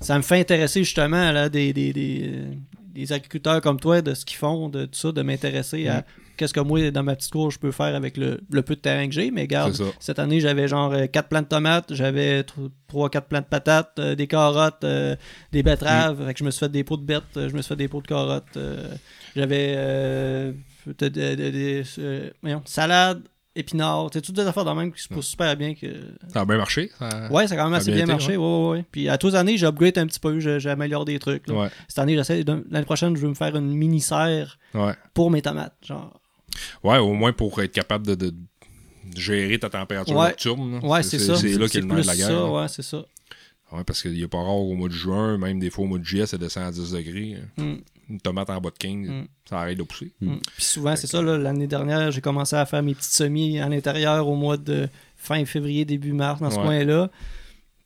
[0.00, 2.52] ça me fait intéresser justement là, des, des, des, euh,
[2.94, 6.04] des agriculteurs comme toi, de ce qu'ils font, de tout ça, de m'intéresser à
[6.36, 8.80] qu'est-ce que moi, dans ma petite cour, je peux faire avec le, le peu de
[8.80, 9.30] terrain que j'ai.
[9.30, 9.84] Mais ça.
[10.00, 12.42] cette année, j'avais genre 4 plants de tomates, j'avais
[12.92, 15.16] 3-4 plants de patates, euh, des carottes, euh,
[15.52, 16.26] des betteraves.
[16.26, 17.04] Fait que je me suis fait des pots de
[17.36, 18.44] euh, je me suis fait des pots de carottes.
[18.56, 18.94] euh,
[19.36, 20.52] j'avais euh,
[20.86, 23.22] de- de- de- des, euh, voyons, salade,
[23.56, 24.08] épinards.
[24.12, 25.74] C'est toutes des affaires de même qui se poussent super bien.
[25.74, 25.86] Que...
[26.32, 26.90] Ça a bien marché.
[26.98, 28.36] ça- Ouais, ça a quand même assez bien bien, été, marché.
[28.36, 28.44] Ouais.
[28.44, 28.84] Ouais, ouais.
[28.90, 31.48] Puis à tous les années, j'upgrade un petit peu, j'améliore des trucs.
[31.88, 34.58] Cette année, j'essaie l'année prochaine, je veux me faire une mini serre
[35.14, 35.74] pour mes tomates.
[35.86, 36.20] Genre.
[36.82, 38.34] Ouais, au moins pour être capable de, de
[39.16, 40.28] gérer ta température Ouais.
[40.28, 40.72] nocturne.
[40.80, 40.86] là.
[40.86, 41.36] Ouais, c'est ça.
[41.36, 42.26] C'est là qu'est le nerf de la guerre.
[42.28, 43.04] ça, ouais, c'est ça.
[43.72, 45.98] Ouais, parce qu'il n'est pas rare au mois de juin, même des fois au mois
[45.98, 47.38] de juillet, ça descend à 10 degrés.
[47.56, 47.74] Mm.
[48.10, 49.24] Une tomate en bas de 15, Mm.
[49.48, 50.12] ça arrête de pousser.
[50.20, 50.36] Mm.
[50.56, 54.28] Puis souvent, c'est ça, l'année dernière, j'ai commencé à faire mes petites semis à l'intérieur
[54.28, 57.10] au mois de fin février, début mars, dans ce coin-là.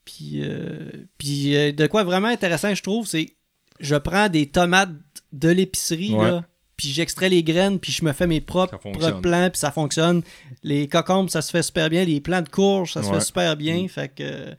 [0.05, 3.33] Puis, euh, puis euh, de quoi vraiment intéressant, je trouve, c'est
[3.79, 4.89] je prends des tomates
[5.31, 6.39] de l'épicerie, Ouais.
[6.79, 9.21] Là, puis j'extrais les graines, puis je me fais mes propres fonctionne.
[9.21, 10.21] plants, puis ça fonctionne.
[10.63, 12.05] Les cocombes, ça se fait super bien.
[12.05, 13.15] Les plants de courge, ça se Ouais.
[13.15, 13.87] fait super bien.
[13.87, 14.55] Fait que, tu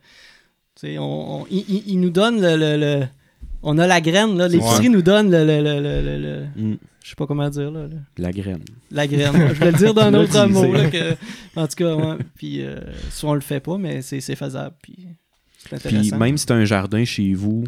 [0.77, 2.57] sais, on, on- ils- nous donnent le...
[2.57, 3.07] le- le-
[3.63, 4.49] on a la graine, là.
[4.49, 5.45] L'épicerie nous donne le...
[5.45, 6.79] le- le- le- le- le- Mm.
[7.05, 7.87] je sais pas comment dire, là.
[7.89, 8.65] le- La graine.
[8.91, 9.33] la graine.
[9.49, 10.73] Je voulais le dire d'un autre mot.
[10.73, 11.15] Là, que,
[11.57, 12.17] en tout cas, ouais.
[12.37, 12.79] Puis, euh,
[13.11, 14.75] soit on le fait pas, mais c'est c'est faisable.
[14.83, 14.97] Puis,
[15.59, 16.17] c'est Puis intéressant.
[16.19, 17.65] même si tu as un jardin chez vous,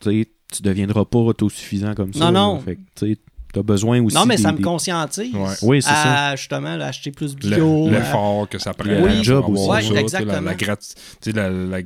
[0.00, 2.30] tu sais, tu deviendras pas autosuffisant comme ça.
[2.30, 2.54] Non, non.
[2.56, 2.60] là.
[2.62, 3.14] Fait que,
[3.48, 4.14] tu t'as besoin aussi.
[4.16, 5.54] non, mais ça des- me des- conscientise Ouais.
[5.62, 6.28] Oui, c'est ça.
[6.28, 7.88] à justement là, acheter plus Le- bio.
[7.88, 8.88] à- L'effort que ça prend.
[8.88, 9.64] Le pour job aussi.
[9.64, 10.40] ça, Ouais, La, exactement.
[10.40, 11.78] la, grati- tu sais, la, la-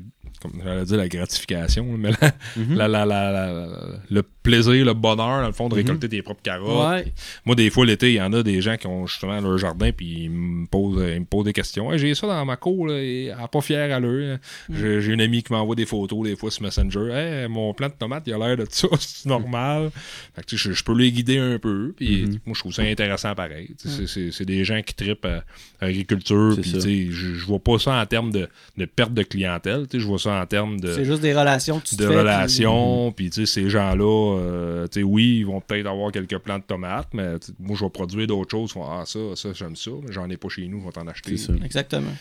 [0.43, 2.75] comme j'allais dire la gratification, mais la- Mhm.
[2.77, 3.69] la- la- la-
[4.11, 5.81] le plaisir, le bonheur, dans le fond, de Mhm.
[5.83, 6.91] récolter tes propres carottes.
[7.07, 7.13] Ouais.
[7.47, 9.93] Moi, des fois, l'été, il y en a des gens qui ont justement leur jardin,
[9.93, 11.93] puis ils me posent, ils me posent des questions.
[11.93, 14.39] Hey, j'ai ça dans ma cour, là, et est pas fière à l'heure.
[14.69, 14.75] Mm.
[14.79, 17.11] J'ai j'ai une amie qui m'envoie des photos, des fois, sur Messenger.
[17.13, 19.91] Hey, mon plant de tomate, il a l'air de ça, c'est normal.
[20.35, 22.39] Fait que, je, peux les guider un peu, puis Mhm.
[22.47, 23.71] moi, je trouve ça intéressant pareil.
[23.85, 24.07] Mm.
[24.07, 25.45] c'est- des gens qui trippent à,
[25.81, 29.99] à l'agriculture, puis je, vois pas ça en termes de, de perte de clientèle, je
[30.05, 32.19] vois ça en termes de C'est juste des relations que tu te de fais.
[32.19, 36.39] relations, puis tu sais, ces gens-là, euh, tu sais, oui, ils vont peut-être avoir quelques
[36.39, 38.73] plants de tomates, mais moi, je vais produire d'autres choses.
[38.77, 41.07] Ils ah, ça, ça, j'aime ça, mais j'en ai pas chez nous, je vais t'en
[41.07, 41.37] acheter.
[41.37, 41.65] C'est ça.
[41.65, 42.13] Exactement.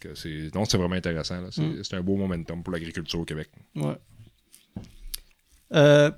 [0.00, 1.40] Que c'est- vraiment intéressant.
[1.40, 1.48] là.
[1.50, 1.82] C'est Mm.
[1.84, 3.48] c'est un beau momentum pour l'agriculture au Québec.
[3.76, 3.94] Ouais.
[5.74, 6.10] Euh,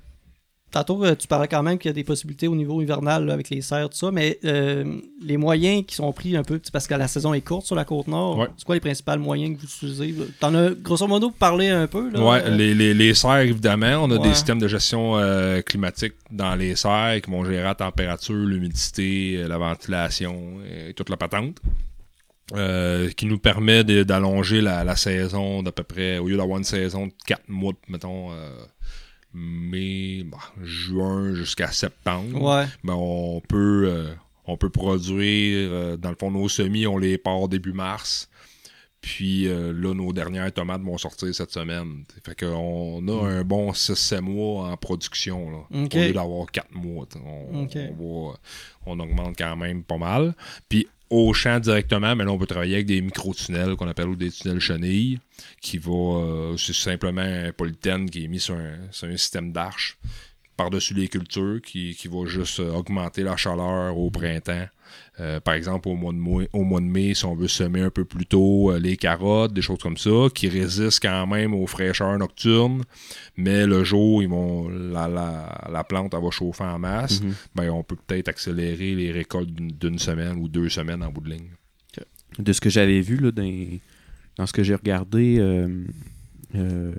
[0.71, 3.33] tantôt, euh, tu parlais quand même qu'il y a des possibilités au niveau hivernal là,
[3.33, 6.87] avec les serres, tout ça, mais euh, les moyens qui sont pris un peu, parce
[6.87, 8.47] que la saison est courte sur la côte nord, Ouais.
[8.57, 10.13] c'est quoi les principaux moyens que vous utilisez?
[10.39, 12.09] T'en as grosso modo parlé un peu?
[12.11, 14.27] Là, ouais, euh, les, les, les serres, évidemment, on a Ouais.
[14.29, 19.43] des systèmes de gestion euh, climatique dans les serres qui vont gérer la température, l'humidité,
[19.47, 21.57] la ventilation et toute la patente.
[22.55, 26.63] Euh, qui nous permet d'allonger la, la saison d'à peu près, au lieu d'avoir une
[26.63, 28.49] saison de 4 mois, mettons, euh,
[29.33, 32.65] mai, bah, juin jusqu'à septembre, Ouais.
[32.83, 34.13] ben, on peut euh,
[34.45, 38.29] on peut produire euh, dans le fond nos semis on les part début mars.
[39.01, 42.03] Puis euh, là nos dernières tomates vont sortir cette semaine.
[42.25, 45.77] Fait qu'on a un bon 6-7 mois en production là, au
[46.07, 47.77] lieu d'avoir 4 mois on, Ok.
[47.97, 48.37] on va-
[48.85, 50.35] on augmente quand même pas mal.
[50.67, 54.31] Puis au champ directement mais là on peut travailler avec des micro-tunnels qu'on appelle des
[54.31, 55.19] tunnels chenilles
[55.61, 59.51] qui va euh, c'est simplement un polythène qui est mis sur un, sur un système
[59.51, 59.97] d'arche
[60.59, 64.67] par-dessus les cultures qui, qui va juste euh, augmenter la chaleur au printemps.
[65.19, 67.81] Euh, par exemple, au mois, de mai, au mois de mai, si on veut semer
[67.81, 71.53] un peu plus tôt euh, les carottes, des choses comme ça, qui résistent quand même
[71.53, 72.83] aux fraîcheurs nocturnes,
[73.37, 77.33] mais le jour, ils vont, la, la, la plante elle va chauffer en masse, Mhm.
[77.55, 81.29] ben, on peut peut-être accélérer les récoltes d'une semaine ou deux semaines en bout de
[81.31, 81.49] ligne.
[82.37, 83.51] de ce que j'avais vu là, dans,
[84.37, 85.37] dans ce que j'ai regardé,
[86.55, 86.93] euh,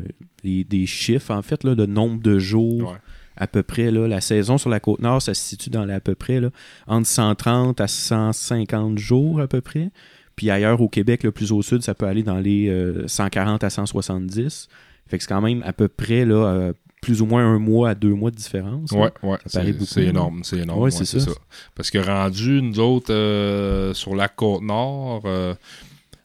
[0.45, 2.99] des chiffres, en fait, là, de nombre de jours Ouais.
[3.41, 3.91] À peu près.
[3.91, 6.39] Là, la saison sur la côte nord, ça se situe dans les- à peu près
[6.41, 6.51] là,
[6.87, 9.91] entre 130 à 150 jours à peu près.
[10.37, 13.65] Puis ailleurs au Québec, le plus au sud, ça peut aller dans les euh, 140
[13.65, 14.69] à 170.
[15.09, 16.73] Fait que c'est quand même à peu près là, euh,
[17.03, 18.93] plus ou moins un mois à deux mois de différence.
[18.93, 19.39] Ouais, ouais,
[19.87, 20.79] c'est énorme, c'est énorme.
[20.79, 21.21] Ouais, ouais, c'est ça.
[21.21, 21.31] ça.
[21.75, 25.55] Parce que rendu, nous autres, euh, sur la côte nord, euh,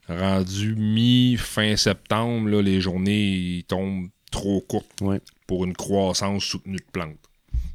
[0.08, 5.22] rendu mi-fin septembre, là, les journées ils tombent trop courtes Ouais.
[5.48, 7.18] pour une croissance soutenue de plantes.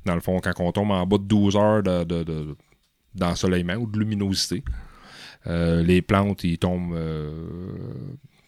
[0.04, 2.56] Dans le fond, quand on tombe en bas de 12 heures de, de- de-
[3.14, 4.62] d'ensoleillement ou de luminosité,
[5.46, 7.46] euh, les plantes, ils tombent euh,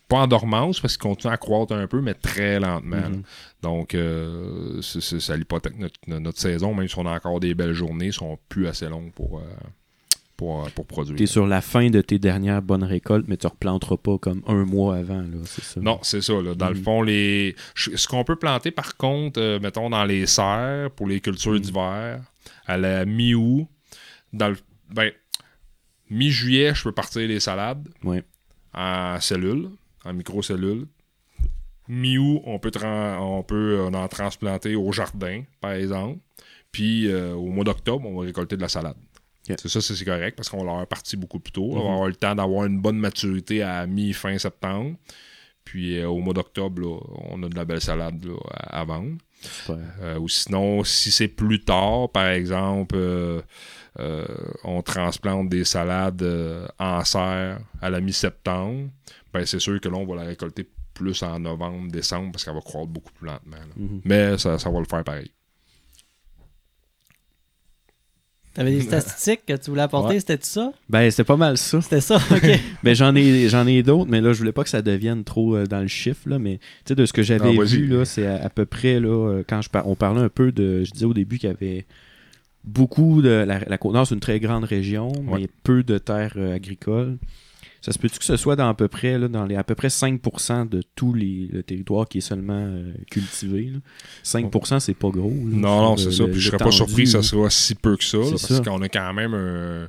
[0.09, 3.09] pas en dormance parce qu'ils continuent à croître un peu, mais très lentement.
[3.09, 3.23] Mhm.
[3.63, 8.13] Donc, euh, ça hypothèque notre, notre saison, même si on a encore des belles journées,
[8.13, 9.43] sont plus assez longues pour, euh,
[10.43, 11.17] pour, euh, pour produire.
[11.17, 14.65] T'es sur la fin de tes dernières bonnes récoltes, mais tu replanteras pas comme un
[14.65, 15.81] mois avant, là, c'est ça.
[15.81, 16.33] Non, c'est ça.
[16.43, 16.55] là.
[16.55, 16.83] Dans le Mhm.
[16.83, 21.21] fond, les ce qu'on peut planter, par contre, euh, mettons dans les serres pour les
[21.21, 21.59] cultures Mhm.
[21.61, 22.21] d'hiver,
[22.67, 23.69] à la mi-août,
[24.33, 24.57] dans le
[24.93, 25.11] ben,
[26.11, 28.23] mi-juillet, je peux partir les salades Ouais.
[28.75, 29.69] en cellules,
[30.05, 30.87] en microcellules.
[31.89, 36.19] Mi-août, on peut, on peut euh, en transplanter au jardin, par exemple.
[36.71, 38.97] Puis euh, au mois d'octobre, on va récolter de la salade.
[39.61, 41.71] C'est ça, c'est correct parce qu'on leur parti beaucoup plus tôt.
[41.73, 41.93] On va Mhm.
[41.95, 44.97] avoir le temps d'avoir une bonne maturité à mi-fin septembre.
[45.65, 46.83] Puis euh, au mois d'octobre,
[47.31, 49.17] on a de la belle salade là, à, à vendre.
[50.01, 53.41] Euh, ou sinon, si c'est plus tard, par exemple, euh,
[54.65, 56.25] on transplante des salades
[56.79, 58.89] en serre à la mi-septembre,
[59.33, 62.55] ben c'est sûr que là, on va la récolter plus en novembre, décembre, parce qu'elle
[62.55, 63.57] va croître beaucoup plus lentement.
[63.77, 64.01] Mhm.
[64.05, 65.31] Mais ça, ça va le faire pareil.
[68.55, 70.21] T'avais des statistiques que tu voulais apporter, Ouais.
[70.21, 70.73] c'était ça?
[70.89, 71.81] Ben, c'était pas mal ça.
[71.81, 72.61] C'était ça, ok.
[72.83, 75.57] Ben, j'en ai, j'en ai d'autres, mais là, je voulais pas que ça devienne trop
[75.57, 78.05] euh, dans le chiffre, là, mais tu sais, de ce que j'avais Ah, vu, là,
[78.05, 80.85] c'est à, à peu près, là, euh, quand je par- on parlait un peu de,
[80.85, 81.87] je disais au début qu'il y avait
[82.65, 85.41] beaucoup de, la, la Côte-Nord, c'est une très grande région, Ouais.
[85.41, 87.17] mais peu de terres euh, agricoles.
[87.85, 89.75] Ça se peut-tu que ce soit dans à peu près, là, dans les à peu
[89.75, 93.79] près 5% de tout les, le territoire qui est seulement euh, cultivé, là?
[94.25, 95.29] 5% c'est pas gros.
[95.31, 96.25] là, Non, non, c'est ça.
[96.25, 98.89] Puis je serais pas surpris que ça soit si peu que ça, parce qu'on a
[98.89, 99.89] quand même un-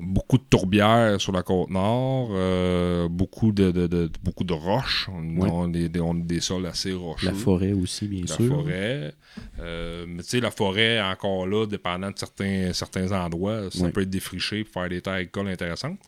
[0.00, 5.08] beaucoup de tourbières sur la côte nord, euh, beaucoup de, de- de- beaucoup de roches.
[5.12, 7.26] On, a des, on a des sols assez rocheux.
[7.28, 8.48] La forêt aussi, bien la sûr.
[8.48, 9.14] forêt.
[9.60, 14.02] Euh, mais tu sais, la forêt, encore là, dépendant de certains, certains endroits, ça peut
[14.02, 15.98] être défriché pour faire des terres agricoles intéressantes.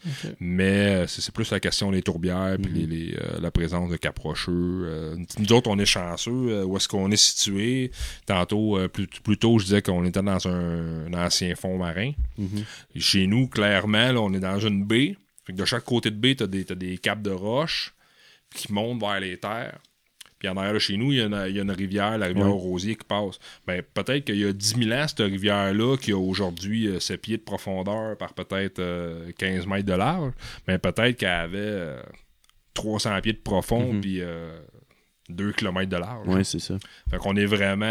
[0.41, 2.76] Mais euh, c'est plus la question des tourbières puis Mhm.
[2.78, 4.53] les- les, euh, la présence de caprocheux.
[4.87, 6.64] Euh, nous autres, on est chanceux.
[6.64, 7.91] où est-ce qu'on est situé?
[8.26, 12.12] Tantôt, plus, plus tôt, je disais qu'on était dans un, un ancien fond marin.
[12.39, 12.64] Mhm.
[12.97, 13.76] Chez nous, clairement,
[14.12, 15.16] là, on est dans une baie.
[15.45, 17.95] Fait que de chaque côté de baie, tu as des, t'as des capes de roches
[18.55, 19.79] qui montent vers les terres.
[20.39, 22.18] Puis en arrière de chez nous, il y, a une, il y a une rivière,
[22.18, 22.53] la rivière Ouais.
[22.53, 23.39] aux Rosiers, qui passe.
[23.66, 27.20] Ben, peut-être qu'il y a 10 000 ans, cette rivière-là, qui a aujourd'hui euh, 7
[27.22, 30.33] pieds de profondeur par peut-être euh, 15 mètres de large,
[30.68, 32.03] mais peut-être qu'elle avait euh,
[32.74, 34.01] 300 pieds de profond, Mhm.
[34.03, 34.59] puis euh,
[35.29, 36.29] 2 km de large.
[36.29, 36.74] Ouais, c'est ça.
[37.11, 37.87] Fait qu'on est vraiment,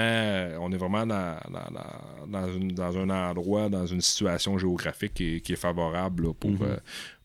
[0.61, 5.13] on est vraiment dans, dans, dans- dans une- dans un endroit, dans une situation géographique
[5.15, 6.59] qui est, qui est favorable là, pour, Mhm.
[6.61, 6.77] euh,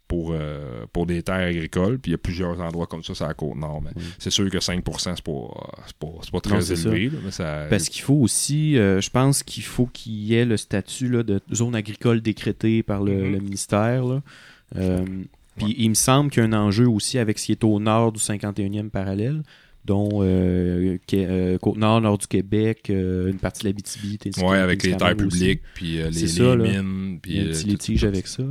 [0.09, 2.01] pour, euh, pour des terres agricoles.
[2.01, 3.81] Puis il y a plusieurs endroits comme ça sur la côte nord.
[3.83, 4.03] Mais Mhm.
[4.19, 7.09] c'est sûr que 5%, c'est pas, pas, pas très Non, élevé.
[7.11, 10.45] là, mais ça, Parce qu'il faut aussi, euh, je pense qu'il faut qu'il y ait
[10.45, 13.33] le statut là, de zone agricole décrété par le, Mhm.
[13.33, 14.05] le ministère.
[14.05, 14.21] là.
[14.77, 15.05] Euh,
[15.57, 17.79] Puis il me semble qu'il y a un enjeu aussi avec ce qui est au
[17.81, 19.43] nord du 51e parallèle,
[19.85, 24.18] dont euh, euh, Côte-Nord, nord du Québec, euh, une partie de l'Abitibi.
[24.43, 27.18] Ouais, avec les terres publiques, puis euh, les, mines.
[27.20, 28.43] Puis, Il y a un petit tout- litige tout- avec ça.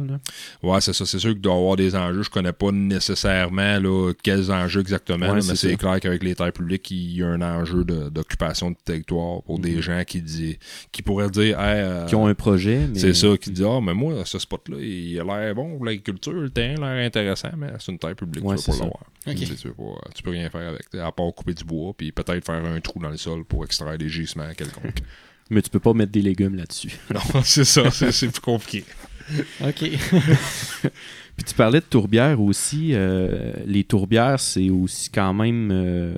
[0.63, 1.05] Ouais, c'est ça.
[1.05, 2.23] C'est sûr qu'il doit y avoir des enjeux.
[2.23, 6.23] Je connais pas nécessairement là, quels enjeux exactement, Ouais, là, c'est mais c'est clair qu'avec
[6.23, 9.81] les terres publiques, il y a un enjeu d'occupation de, territoire pour des Mhm.
[9.81, 10.57] gens qui, dit,
[10.91, 12.87] qui pourraient dire Hey, euh, Qui ont un projet.
[12.91, 15.85] mais- C'est ça, qui dit Ah, mais moi, ce spot-là, il a l'air bon pour
[15.85, 18.83] l'agriculture, le terrain a l'air intéressant, mais c'est une terre publique, Ouais, tu pas ça.
[18.83, 19.03] l'avoir.
[19.25, 19.35] Tu
[20.15, 22.99] tu peux rien faire avec, à part couper du bois, puis peut-être faire un trou
[22.99, 24.99] dans le sol pour extraire des gisements quelconques.
[25.51, 26.95] Mais tu peux pas mettre des légumes là-dessus.
[27.13, 28.85] non, c'est ça, c'est c'est plus compliqué.
[29.63, 29.79] Ok.
[31.35, 32.89] Puis tu parlais de tourbières aussi.
[32.93, 36.13] euh, les tourbières, c'est aussi quand même euh,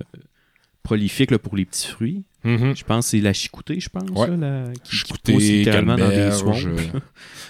[0.84, 2.24] prolifique là, pour les petits fruits.
[2.44, 2.76] Mhm.
[2.76, 4.28] Je pense que c'est la chicoutée, je pense, Ouais.
[4.30, 6.56] là, la- qui, qui Chicoutée, pousse littéralement dans des swamps.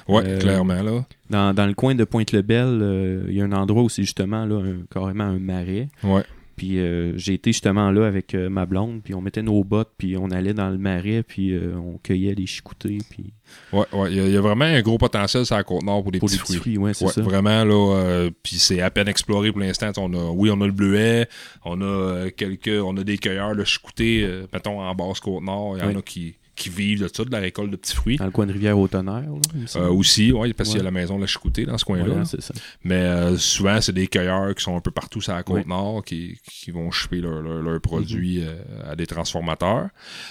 [0.07, 1.05] Ouais, Euh, clairement, là.
[1.29, 4.45] Dans, dans le coin de Pointe-le-Bel, euh, il y a un endroit où c'est justement
[4.45, 5.87] là, un- carrément un marais.
[6.03, 6.23] Ouais.
[6.55, 9.91] Puis euh, j'ai été justement là avec euh, ma blonde, puis on mettait nos bottes,
[9.97, 13.33] puis on allait dans le marais, puis euh, on cueillait les chicoutées, puis
[13.73, 14.11] Ouais, ouais.
[14.11, 16.19] Il y, a- il y a vraiment un gros potentiel sur la Côte-Nord pour des
[16.19, 16.61] pour petits les petits fruits.
[16.75, 17.21] fruits, ouais, c'est Ouais, ça.
[17.21, 20.71] vraiment là puis c'est à peine exploré pour l'instant on a oui on a le
[20.71, 21.27] bleuet
[21.65, 25.83] on a quelques on a des cueilleurs de chicoutés mettons en basse côte nord il
[25.83, 28.25] y en a qui, qui vivent de ça de la récolte de petits fruits Dans
[28.25, 29.85] le coin de me semble.
[29.85, 31.97] Euh, aussi oui parce qu'il y a la maison de la chicoutée dans ce coin
[31.99, 32.53] là Voilà, c'est ça.
[32.83, 36.03] mais euh, souvent c'est des cueilleurs qui sont un peu partout sur la côte nord
[36.03, 38.47] qui, qui vont choper leurs leur, leurs produits Mhm.
[38.47, 39.87] euh, à des transformateurs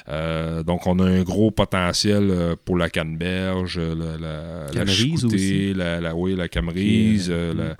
[0.08, 5.34] Euh, donc on a un gros potentiel pour la canneberge la, la, la Camerise chicoutée
[5.36, 5.74] aussi.
[5.74, 7.76] la, la, oui, la camerise euh, euh, la-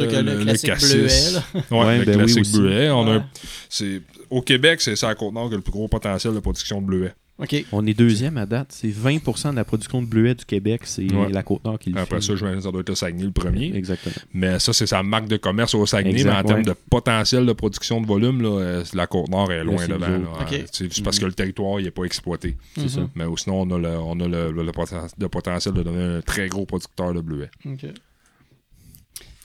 [0.00, 0.94] Euh, le, classique cassis.
[0.94, 1.62] bleuet.
[1.70, 2.88] Ouais, le ben classique bleuet.
[2.90, 3.22] On a, Ouais.
[3.68, 4.00] c'est,
[4.30, 6.86] au Québec, c'est ça à Côte-Nord qui a le plus gros potentiel de production de
[6.86, 7.12] bleuet.
[7.36, 7.64] OK.
[7.72, 8.68] On est deuxième à date.
[8.70, 11.30] C'est 20% de la production de bleuet du Québec, c'est Ouais.
[11.32, 12.22] la Côte-Nord qui le Après fait.
[12.28, 13.74] ça, je vais ça doit être le Saguenay le premier.
[13.74, 14.14] Exactement.
[14.32, 16.12] Mais ça, c'est sa marque de commerce au Saguenay.
[16.12, 19.64] Exact, mais en termes de potentiel de production de volume, là, euh, la Côte-Nord est
[19.64, 20.06] loin devant.
[20.06, 20.16] là.
[20.18, 20.42] autres.
[20.42, 20.52] Ok.
[20.52, 22.56] Euh, C'est juste parce que le territoire n'est pas exploité.
[22.76, 23.00] C'est ça.
[23.00, 23.08] Mhm.
[23.16, 26.18] Mais sinon, on a, le, on a le, le- le poten- le potentiel de devenir
[26.18, 27.50] un très gros producteur de bleuet.
[27.66, 27.86] OK.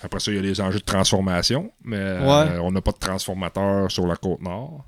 [0.02, 3.00] Après ça, il y a les enjeux de transformation, mais euh, on n'a pas de
[3.00, 4.86] transformateur sur la côte nord.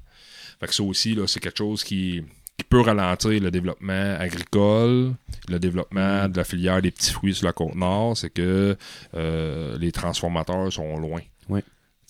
[0.60, 2.22] Fait que ça aussi, là, c'est quelque chose qui,
[2.58, 5.14] qui peut ralentir le développement agricole,
[5.50, 8.78] le développement de la filière des petits fruits sur la côte nord, c'est que
[9.16, 11.22] euh, les transformateurs sont loin.
[11.50, 11.64] Ouais.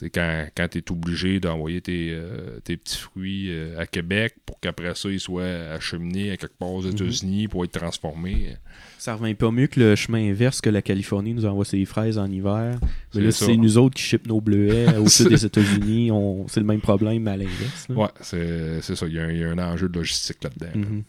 [0.09, 4.59] Quand, quand tu es obligé d'envoyer tes, euh, tes petits fruits euh, à Québec pour
[4.59, 8.55] qu'après ça, ils soient acheminés à quelque part aux États-Unis pour être transformés.
[8.97, 12.17] Ça revient pas mieux que le chemin inverse que la Californie nous envoie ses fraises
[12.17, 12.79] en hiver.
[13.11, 16.11] C'est Mais là, c'est nous autres qui ship nos bleuets au sud des États-Unis.
[16.11, 16.47] On...
[16.47, 17.87] C'est le même problème mais à l'inverse.
[17.89, 19.05] Ouais, c'est c'est ça.
[19.07, 20.67] Il y, a un- il y a un enjeu de logistique là-dedans.
[20.73, 20.79] là.
[20.87, 21.03] Mhm.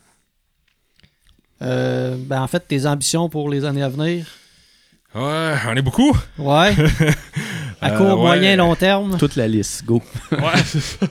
[1.62, 4.26] Euh, ben, en fait, tes ambitions pour les années à venir?
[5.14, 6.16] Ouais, j'en ai beaucoup.
[6.38, 6.74] Ouais.
[7.82, 8.26] à Euh, court, ouais.
[8.38, 9.16] moyen, long terme.
[9.18, 10.00] Toute la liste, go.
[10.32, 11.06] Ouais, c'est ça.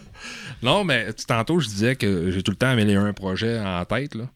[0.63, 3.84] Non, mais tu- tantôt, je disais que j'ai tout le temps mêlé un projet en
[3.86, 4.15] tête.
[4.15, 4.30] Là.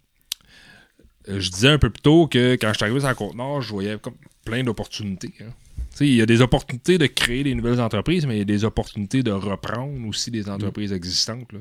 [1.29, 3.61] Euh, Je disais un peu plus tôt que quand je suis arrivé sur la Côte-Nord,
[3.61, 5.33] je voyais comme plein d'opportunités.
[5.41, 5.51] hein.
[5.91, 8.41] Tu sais, Il y a des opportunités de créer des nouvelles entreprises, mais il y
[8.41, 11.51] a des opportunités de reprendre aussi des entreprises existantes.
[11.53, 11.59] là.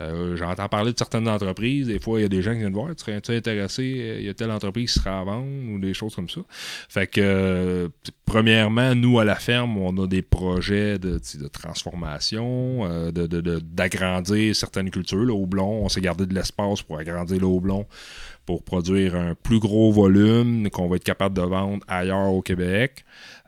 [0.00, 1.86] Euh, J'entends parler de certaines entreprises.
[1.86, 2.88] Des fois, il y a des gens qui viennent voir.
[2.96, 4.16] Tu serais-tu intéressé?
[4.18, 6.40] Il y a telle entreprise qui sera à vendre ou des choses comme ça.
[6.88, 7.88] Fait que, euh,
[8.24, 13.60] premièrement, nous, à la ferme, on a des projets de, de transformation, euh, de- de-
[13.60, 15.24] d'agrandir certaines cultures.
[15.24, 17.86] Le houblon, on s'est gardé de l'espace pour agrandir le houblon
[18.46, 23.04] pour produire un plus gros volume qu'on va être capable de vendre ailleurs au Québec.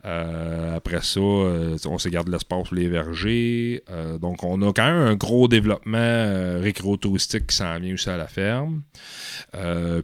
[0.07, 3.82] Euh, après ça, euh, on s'est gardé de l'espace pour les vergers.
[3.90, 8.16] Euh, donc, on a quand même un gros développement récréo-touristique qui s'en vient aussi à
[8.16, 8.82] la ferme.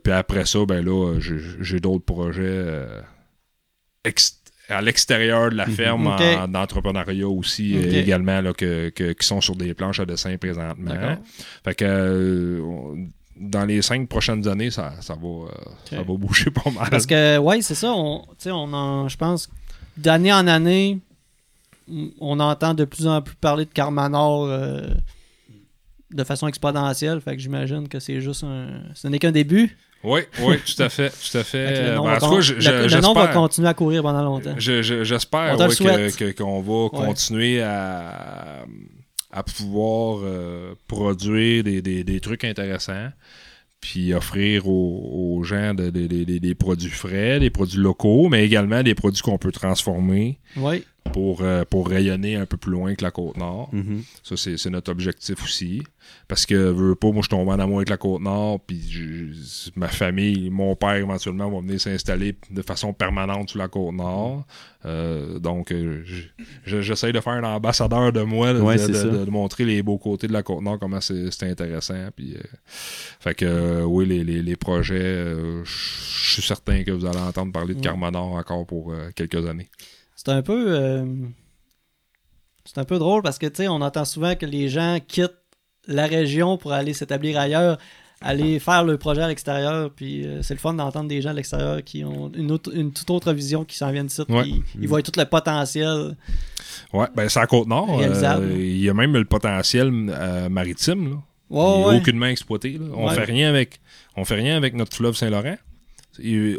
[0.02, 1.18] Puis après ça, ben là,
[1.60, 2.84] j'ai d'autres projets
[4.68, 5.72] à l'extérieur de la Mhm.
[5.74, 10.36] ferme en- d'entrepreneuriat aussi également là, que, que- qui sont sur des planches à dessin
[10.38, 10.94] présentement.
[11.64, 15.48] Fait que on- dans les cinq prochaines années, ça, ça va,
[15.88, 16.88] ça va bouger pas mal.
[16.90, 17.92] Parce que, ouais, c'est ça.
[17.92, 19.48] On, on en, je pense,
[19.96, 20.98] d'année en année,
[22.20, 24.82] on entend de plus en plus parler de Carmanor euh,
[26.12, 27.20] de façon exponentielle.
[27.20, 28.68] Fait que j'imagine que c'est juste un.
[28.94, 29.76] Ce n'est qu'un début.
[30.04, 31.90] Oui, oui, tout à fait, tout à fait.
[31.90, 33.34] Le nom ben, va en tout con- cas, je- le- je- le nom va j'espère-
[33.34, 34.54] continuer à courir pendant longtemps.
[34.58, 38.64] Je- je- J'espère ouais, qu'on va continuer à,
[39.30, 43.10] à pouvoir euh, produire des, des- des trucs intéressants,
[43.82, 48.46] puis offrir aux, gens de- de- de- de- des produits frais, des produits locaux, mais
[48.46, 50.84] également des produits qu'on peut transformer Oui.
[51.12, 53.68] Pour, euh, pour rayonner un peu plus loin que la Côte-Nord.
[53.72, 54.02] Mhm.
[54.22, 55.82] Ça, c'est notre objectif aussi.
[56.26, 58.80] Parce que, veux pas, moi, je tombe en amour avec la Côte-Nord, puis
[59.76, 64.44] ma famille, mon père, éventuellement, va venir s'installer de façon permanente sur la Côte-Nord.
[64.84, 66.22] Euh, donc, euh, je-
[66.64, 69.24] je- j'essaie de faire un ambassadeur de moi, de, Ouais, de- c'est de- ça.
[69.24, 72.08] de montrer les beaux côtés de la Côte-Nord, comment c'est intéressant.
[72.16, 72.40] Puis, euh,
[73.20, 75.34] fait que, oui, les, les- les projets,
[75.64, 77.84] je suis certain que vous allez entendre parler de Ouais.
[77.84, 79.68] Carmanor encore pour quelques années.
[80.24, 80.66] C'est un peu.
[80.78, 81.04] euh,
[82.64, 85.32] c'est un peu drôle parce que, tu sais, on entend souvent que les gens quittent
[85.88, 87.76] la région pour aller s'établir ailleurs,
[88.20, 89.90] aller faire le projet à l'extérieur.
[89.90, 92.92] Puis euh, c'est le fun d'entendre des gens à l'extérieur qui ont une, autre- une
[92.92, 94.22] toute autre vision qui s'en viennent ici.
[94.28, 94.42] Ouais.
[94.44, 96.16] puis Ils voient tout le potentiel.
[96.92, 97.98] Ouais, ben c'est à Côte-Nord.
[98.00, 101.16] Euh, Il y a même le potentiel maritime, là.
[101.50, 101.96] Ouais, il ouais.
[101.96, 102.78] aucunement exploité.
[102.78, 102.86] là.
[102.94, 103.80] On fait rien avec
[104.16, 105.56] on fait rien avec notre fleuve Saint-Laurent.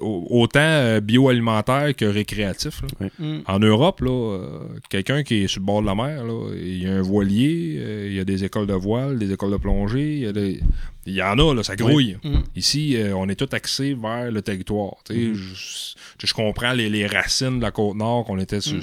[0.02, 2.82] Au- autant euh, bioalimentaire que récréatif.
[3.00, 3.08] là.
[3.20, 3.42] Mm.
[3.48, 6.82] En Europe, là, euh, quelqu'un qui est sur le bord de la mer, là, il
[6.84, 9.58] y a un voilier, euh, il y a des écoles de voile, des écoles de
[9.58, 10.60] plongée, il y, a des-
[11.06, 12.18] il y en a, là, ça grouille.
[12.24, 12.38] Mm.
[12.56, 14.96] Ici, euh, on est tout axé vers le territoire.
[15.06, 15.96] Tu sais, Mm-hmm.
[16.20, 18.82] je, je comprends les, les racines de la côte nord, qu'on était sur, Mm.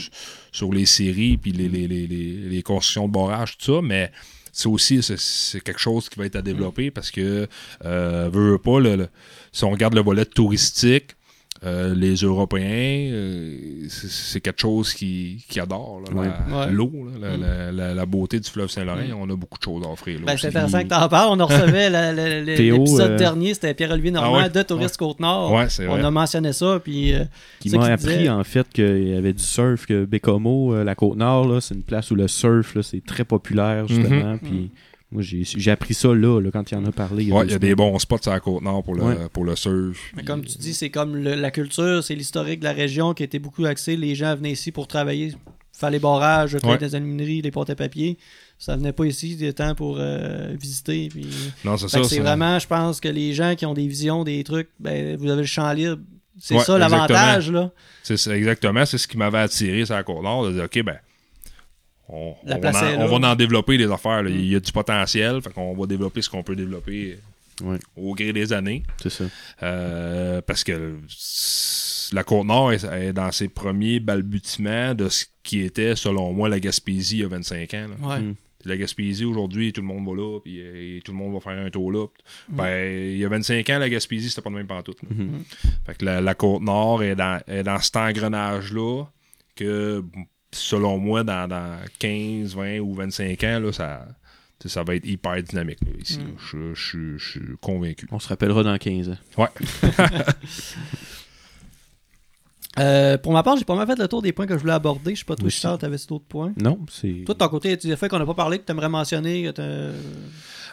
[0.52, 4.12] sur les séries, puis les, les, les, les, les constructions de barrages, tout ça, mais
[4.52, 7.46] c'est aussi c'est- quelque chose qui va être à développer parce que,
[7.84, 9.08] euh, veut, veut pas, le-
[9.52, 11.12] si on regarde le volet touristique,
[11.62, 13.56] euh, les Européens, euh,
[13.88, 16.72] c'est quelque chose qui, qui adorent, là, la- Ouais.
[16.72, 16.90] l'eau,
[17.20, 17.40] la, Mm.
[17.40, 19.00] la- la- la beauté du fleuve Saint-Laurent.
[19.20, 20.20] On a beaucoup de choses à offrir.
[20.26, 21.28] Ben, c'est intéressant que tu en parles.
[21.32, 21.90] On en recevait
[22.46, 24.50] l'épisode euh, dernier, c'était Pierre-Olivier Normand Ah ouais?
[24.50, 25.52] de Touristes Côte-Nord.
[25.88, 27.24] On a mentionné ça, puis euh,
[27.60, 30.94] Qui m'a appris disait- en fait qu'il y avait du surf, que Bécomo, euh, la
[30.94, 34.32] Côte-Nord, c'est une place où le surf, c'est très populaire justement.
[34.32, 34.38] Mhm.
[34.38, 34.70] Puis
[35.12, 37.24] moi, j'ai j'ai appris ça là, là, quand il en a parlé.
[37.24, 39.16] Il y a des bons spots sur la côte nord pour le, Ouais.
[39.32, 39.98] pour le surf.
[40.16, 43.22] Mais comme tu dis, c'est comme le- la culture, c'est l'historique de la région qui
[43.24, 43.96] était beaucoup axé.
[43.96, 45.34] Les gens venaient ici pour travailler,
[45.72, 46.78] faire les barrages, faire Ouais.
[46.78, 48.18] des alumineries, les portes à papier.
[48.58, 51.08] Ça venait pas ici des temps pour euh, visiter.
[51.08, 51.26] Puis...
[51.64, 52.04] Non, c'est ça.
[52.04, 55.28] c'est vraiment, je pense que les gens qui ont des visions, des trucs, ben, vous
[55.30, 55.98] avez le champ libre.
[56.38, 57.70] C'est Ouais, ça l'avantage, là.
[58.02, 60.46] C'est ça, exactement, c'est ce qui m'avait attiré sur la côte nord.
[60.46, 60.96] De dire, OK, ben,
[62.12, 64.22] on, La on place va est en, on va en développer des affaires.
[64.22, 64.30] là.
[64.30, 65.40] Il y a du potentiel.
[65.42, 67.18] Fait qu'on va développer ce qu'on peut développer
[67.96, 68.82] au gré des années.
[69.02, 69.24] C'est ça.
[69.62, 70.96] Euh, parce que
[72.12, 76.48] la côte nord est, est dans ses premiers balbutiements de ce qui était, selon moi,
[76.48, 77.86] la Gaspésie il y a 25 ans.
[78.00, 78.08] là.
[78.08, 78.20] Ouais.
[78.20, 78.34] Mm.
[78.66, 81.58] La Gaspésie, aujourd'hui, tout le monde va là, puis euh, tout le monde va faire
[81.58, 82.06] un tour là.
[82.50, 82.56] Mm.
[82.56, 84.98] Ben, il y a 25 ans, la Gaspésie, c'était pas de même pantoute.
[85.08, 85.44] Mhm.
[85.86, 89.04] Fait que la, la Côte-Nord est dans, est dans cet engrenage-là
[89.56, 90.04] que,
[90.52, 94.06] selon moi, dans, dans 15, 20 ou 25 ans, là, ça,
[94.64, 96.18] ça va être hyper dynamique là, ici.
[96.18, 96.22] Mm.
[96.22, 96.28] là.
[96.38, 98.06] Je, je- je suis convaincu.
[98.10, 99.18] On se rappellera dans 15 ans.
[99.38, 99.48] Ouais.
[102.78, 104.72] Euh, pour ma part, j'ai pas mal fait le tour des points que je voulais
[104.72, 105.14] aborder.
[105.14, 105.44] Je sais pas, toi.
[105.46, 106.52] Richard, t'avais d'autres points?
[106.56, 107.24] Non, c'est.
[107.26, 109.42] Toi, de ton côté, tu as fait qu'on n'a pas parlé, que tu aimerais mentionner.
[109.42, 109.90] Que t'as-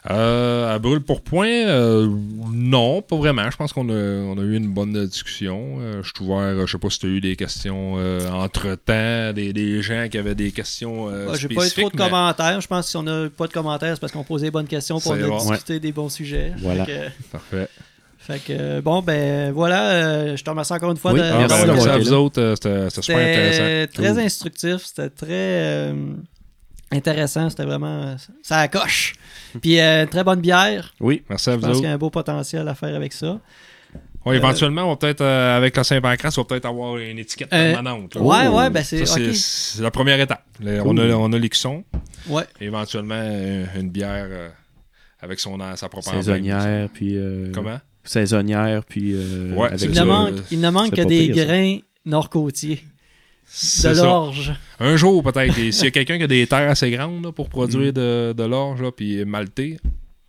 [0.10, 2.08] Euh, à brûle pour point, euh,
[2.52, 3.50] non, pas vraiment.
[3.52, 5.78] Je pense qu'on a, on a eu une bonne discussion.
[5.82, 6.66] Euh, je suis ouvert.
[6.66, 10.18] Je sais pas si tu as eu des questions euh, entre-temps, des, des gens qui
[10.18, 12.62] avaient des questions euh, Ah, j'ai pas eu trop de mais- commentaires.
[12.62, 14.68] Je pense que si on n'a pas de commentaires, c'est parce qu'on posait les bonnes
[14.68, 15.38] questions pour bon.
[15.38, 16.54] discuter des bons sujets.
[16.60, 16.86] Voilà.
[16.86, 17.68] Fait que, Parfait.
[18.20, 19.90] fait que, bon, ben voilà.
[19.92, 22.14] euh, je te remercie encore une fois Oui, de- ah, d'avoir ben, merci à vous
[22.14, 22.40] autres.
[22.42, 23.58] euh, C'était super intéressant.
[23.64, 25.94] C'était très instructif, c'était très euh,
[26.92, 29.14] intéressant, c'était vraiment ça accroche.
[29.62, 30.94] Puis euh, très bonne bière.
[31.00, 31.24] Oui.
[31.30, 33.40] Merci à Je vous pense qu'il y a un beau potentiel à faire avec ça.
[34.26, 37.48] Ouais, éventuellement, on va peut-être, euh, avec la Saint-Pancras, on va peut-être avoir une étiquette
[37.54, 38.16] Euh, permanente.
[38.16, 38.22] là.
[38.22, 38.58] Ouais, Oh.
[38.58, 40.44] ouais, ben c'est la première étape.
[40.62, 41.00] Le- Cool.
[41.00, 41.86] On a, on a l'écusson.
[42.28, 42.44] Ouais.
[42.60, 44.50] Éventuellement, euh, une bière euh,
[45.22, 46.10] avec son, sa propre.
[46.10, 47.16] Saisonnière, puis.
[47.16, 47.80] euh, Comment?
[48.04, 49.14] Saisonnière, puis.
[49.16, 50.02] euh, Ouais, avec Il ça.
[50.02, 52.84] ne manque, il ne manque que des pire, grains nord-côtiers,
[53.84, 54.54] de l'orge.
[54.80, 55.58] Un jour, peut-être.
[55.58, 57.50] Et S'il y a quelqu'un qui a des terres assez grandes là, pour Mm.
[57.50, 59.78] produire de, de l'orge, là, puis malter,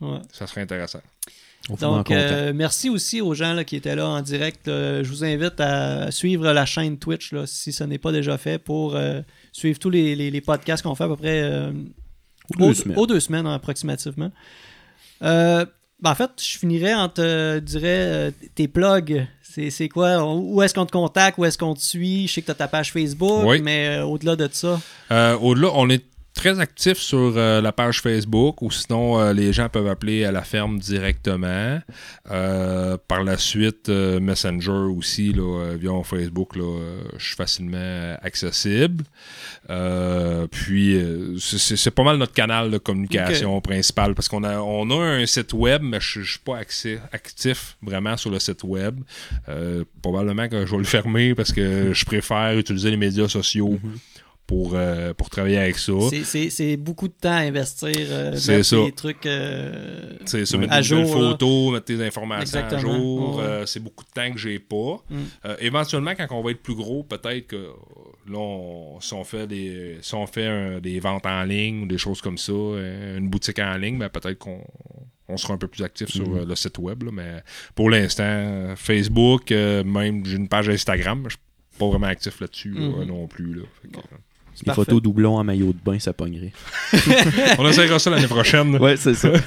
[0.01, 0.19] Ouais.
[0.33, 1.01] ça serait intéressant.
[1.81, 4.69] Donc, euh, merci aussi aux gens là, qui étaient là en direct.
[4.69, 5.03] là.
[5.03, 8.59] Je vous invite à suivre la chaîne Twitch là, si ce n'est pas déjà fait
[8.59, 9.21] pour euh,
[9.53, 11.71] suivre tous les, les- les podcasts qu'on fait à peu près euh,
[12.55, 12.99] Aux deux aux, semaines.
[12.99, 14.33] aux deux semaines approximativement.
[15.23, 15.67] Euh,
[16.01, 19.27] ben, en fait, je finirais en te dirais euh, tes plugs.
[19.71, 20.23] C'est quoi?
[20.35, 21.39] Où est-ce qu'on te contacte?
[21.39, 22.27] Où est-ce qu'on te suit?
[22.29, 23.61] Je sais que tu as ta page Facebook, Oui.
[23.63, 24.81] mais euh, au-delà de ça.
[25.11, 26.05] Euh, Au-delà, on est
[26.39, 30.33] très actif sur euh, la page Facebook ou sinon euh, les gens peuvent appeler à
[30.33, 31.81] la ferme directement.
[32.31, 36.79] Euh, par la suite, Messenger aussi, là, via mon Facebook, là,
[37.17, 39.05] je suis facilement accessible.
[40.51, 41.01] Puis
[41.39, 45.53] c'est- pas mal notre canal de communication principal parce qu'on a, on a un site
[45.53, 49.01] web, mais je je suis pas axé- actif vraiment sur le site web.
[50.03, 53.79] Probablement que je vais le fermer parce que je préfère utiliser les médias sociaux
[54.49, 55.93] pour, euh, pour travailler avec ça.
[56.25, 57.91] C'est- beaucoup de temps à investir.
[57.95, 58.77] euh, C'est ça.
[58.83, 59.27] des trucs.
[59.27, 60.63] euh, C'est ça, Ouais.
[60.63, 63.37] mettre À des nouvelles jour, photos, mettre tes informations à jour.
[63.37, 63.45] Ouais.
[63.45, 65.05] euh, c'est beaucoup de temps que j'ai pas.
[65.11, 65.17] Mm.
[65.61, 67.69] Éventuellement, quand on va être plus gros, peut-être que
[68.27, 71.87] là, on- si on fait des si on fait un- des ventes en ligne ou
[71.87, 74.65] des choses comme ça, une boutique en ligne, ben, peut-être qu'on
[75.29, 77.03] on sera un peu plus actif sur euh, le site web.
[77.03, 77.11] là.
[77.13, 77.43] mais
[77.75, 81.39] pour l'instant, Facebook, même j'ai une page Instagram, je suis
[81.79, 83.05] pas vraiment actif là-dessus là, Mhm.
[83.05, 83.53] non plus.
[83.55, 83.63] Là.
[83.83, 84.28] Fait que, c'est
[84.63, 84.83] Les parfait.
[84.85, 86.53] photos doublons en maillot de bain, ça pognerait.
[87.59, 88.77] on essaiera ça l'année prochaine.
[88.77, 89.31] Ouais, c'est ça.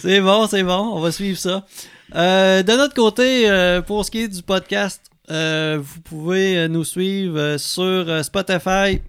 [0.00, 1.66] C'est bon, c'est bon, on va suivre ça.
[2.14, 6.84] Euh, de notre côté, euh, pour ce qui est du podcast, euh, vous pouvez nous
[6.84, 9.00] suivre euh, sur euh, Spotify,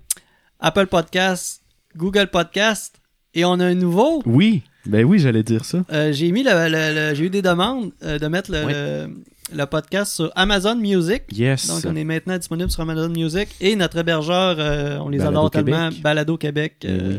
[0.60, 1.62] Apple Podcasts,
[1.96, 2.96] Google Podcasts,
[3.34, 4.22] et on a un nouveau.
[4.26, 5.84] Oui, ben oui, j'allais dire ça.
[5.92, 8.74] Euh, j'ai mis le, le- le- j'ai eu des demandes euh, de mettre le, Ouais.
[8.74, 9.10] le-
[9.58, 11.24] le podcast sur Amazon Music.
[11.32, 11.68] Yes.
[11.68, 13.48] Donc, on est maintenant disponible sur Amazon Music.
[13.62, 15.90] Et notre hébergeur, euh, on les Balado adore tellement.
[16.02, 16.76] Balado Québec.
[16.84, 17.18] Eh euh, oui.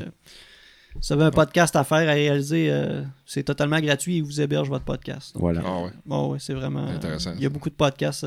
[1.00, 4.16] Si vous avez un podcast à faire, à réaliser, euh, c'est totalement gratuit.
[4.16, 5.34] Ils vous hébergent votre podcast.
[5.34, 5.62] Donc, Voilà.
[5.64, 5.90] Ah ouais.
[6.06, 6.86] bon, ouais, c'est vraiment.
[6.88, 8.24] Intéressant, Il y a beaucoup de podcasts.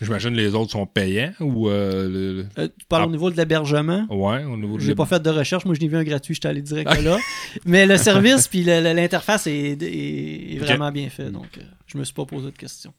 [0.00, 3.06] J'imagine les autres sont payants ou euh, le- euh, tu parles Ah.
[3.08, 4.06] au niveau de l'hébergement?
[4.10, 6.34] Ouais, au niveau de J'ai pas fait de recherche, moi je n'ai vu un gratuit,
[6.34, 7.16] j'étais allé direct là.
[7.64, 10.66] Mais le service puis l'interface est, est- est Ok.
[10.66, 12.92] vraiment bien fait, donc euh, je me suis pas posé de questions.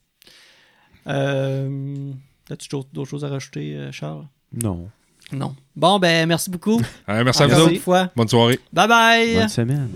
[1.07, 2.11] Euh,
[2.49, 4.25] As-tu d'autres choses à rajouter, Charles?
[4.53, 4.89] Non.
[5.33, 5.55] Non.
[5.75, 6.77] Bon, ben merci beaucoup.
[7.07, 7.75] Ouais, merci à vous autres.
[7.81, 8.09] fois.
[8.15, 8.59] Bonne soirée.
[8.71, 9.35] Bye bye!
[9.35, 9.89] Bonne semaine.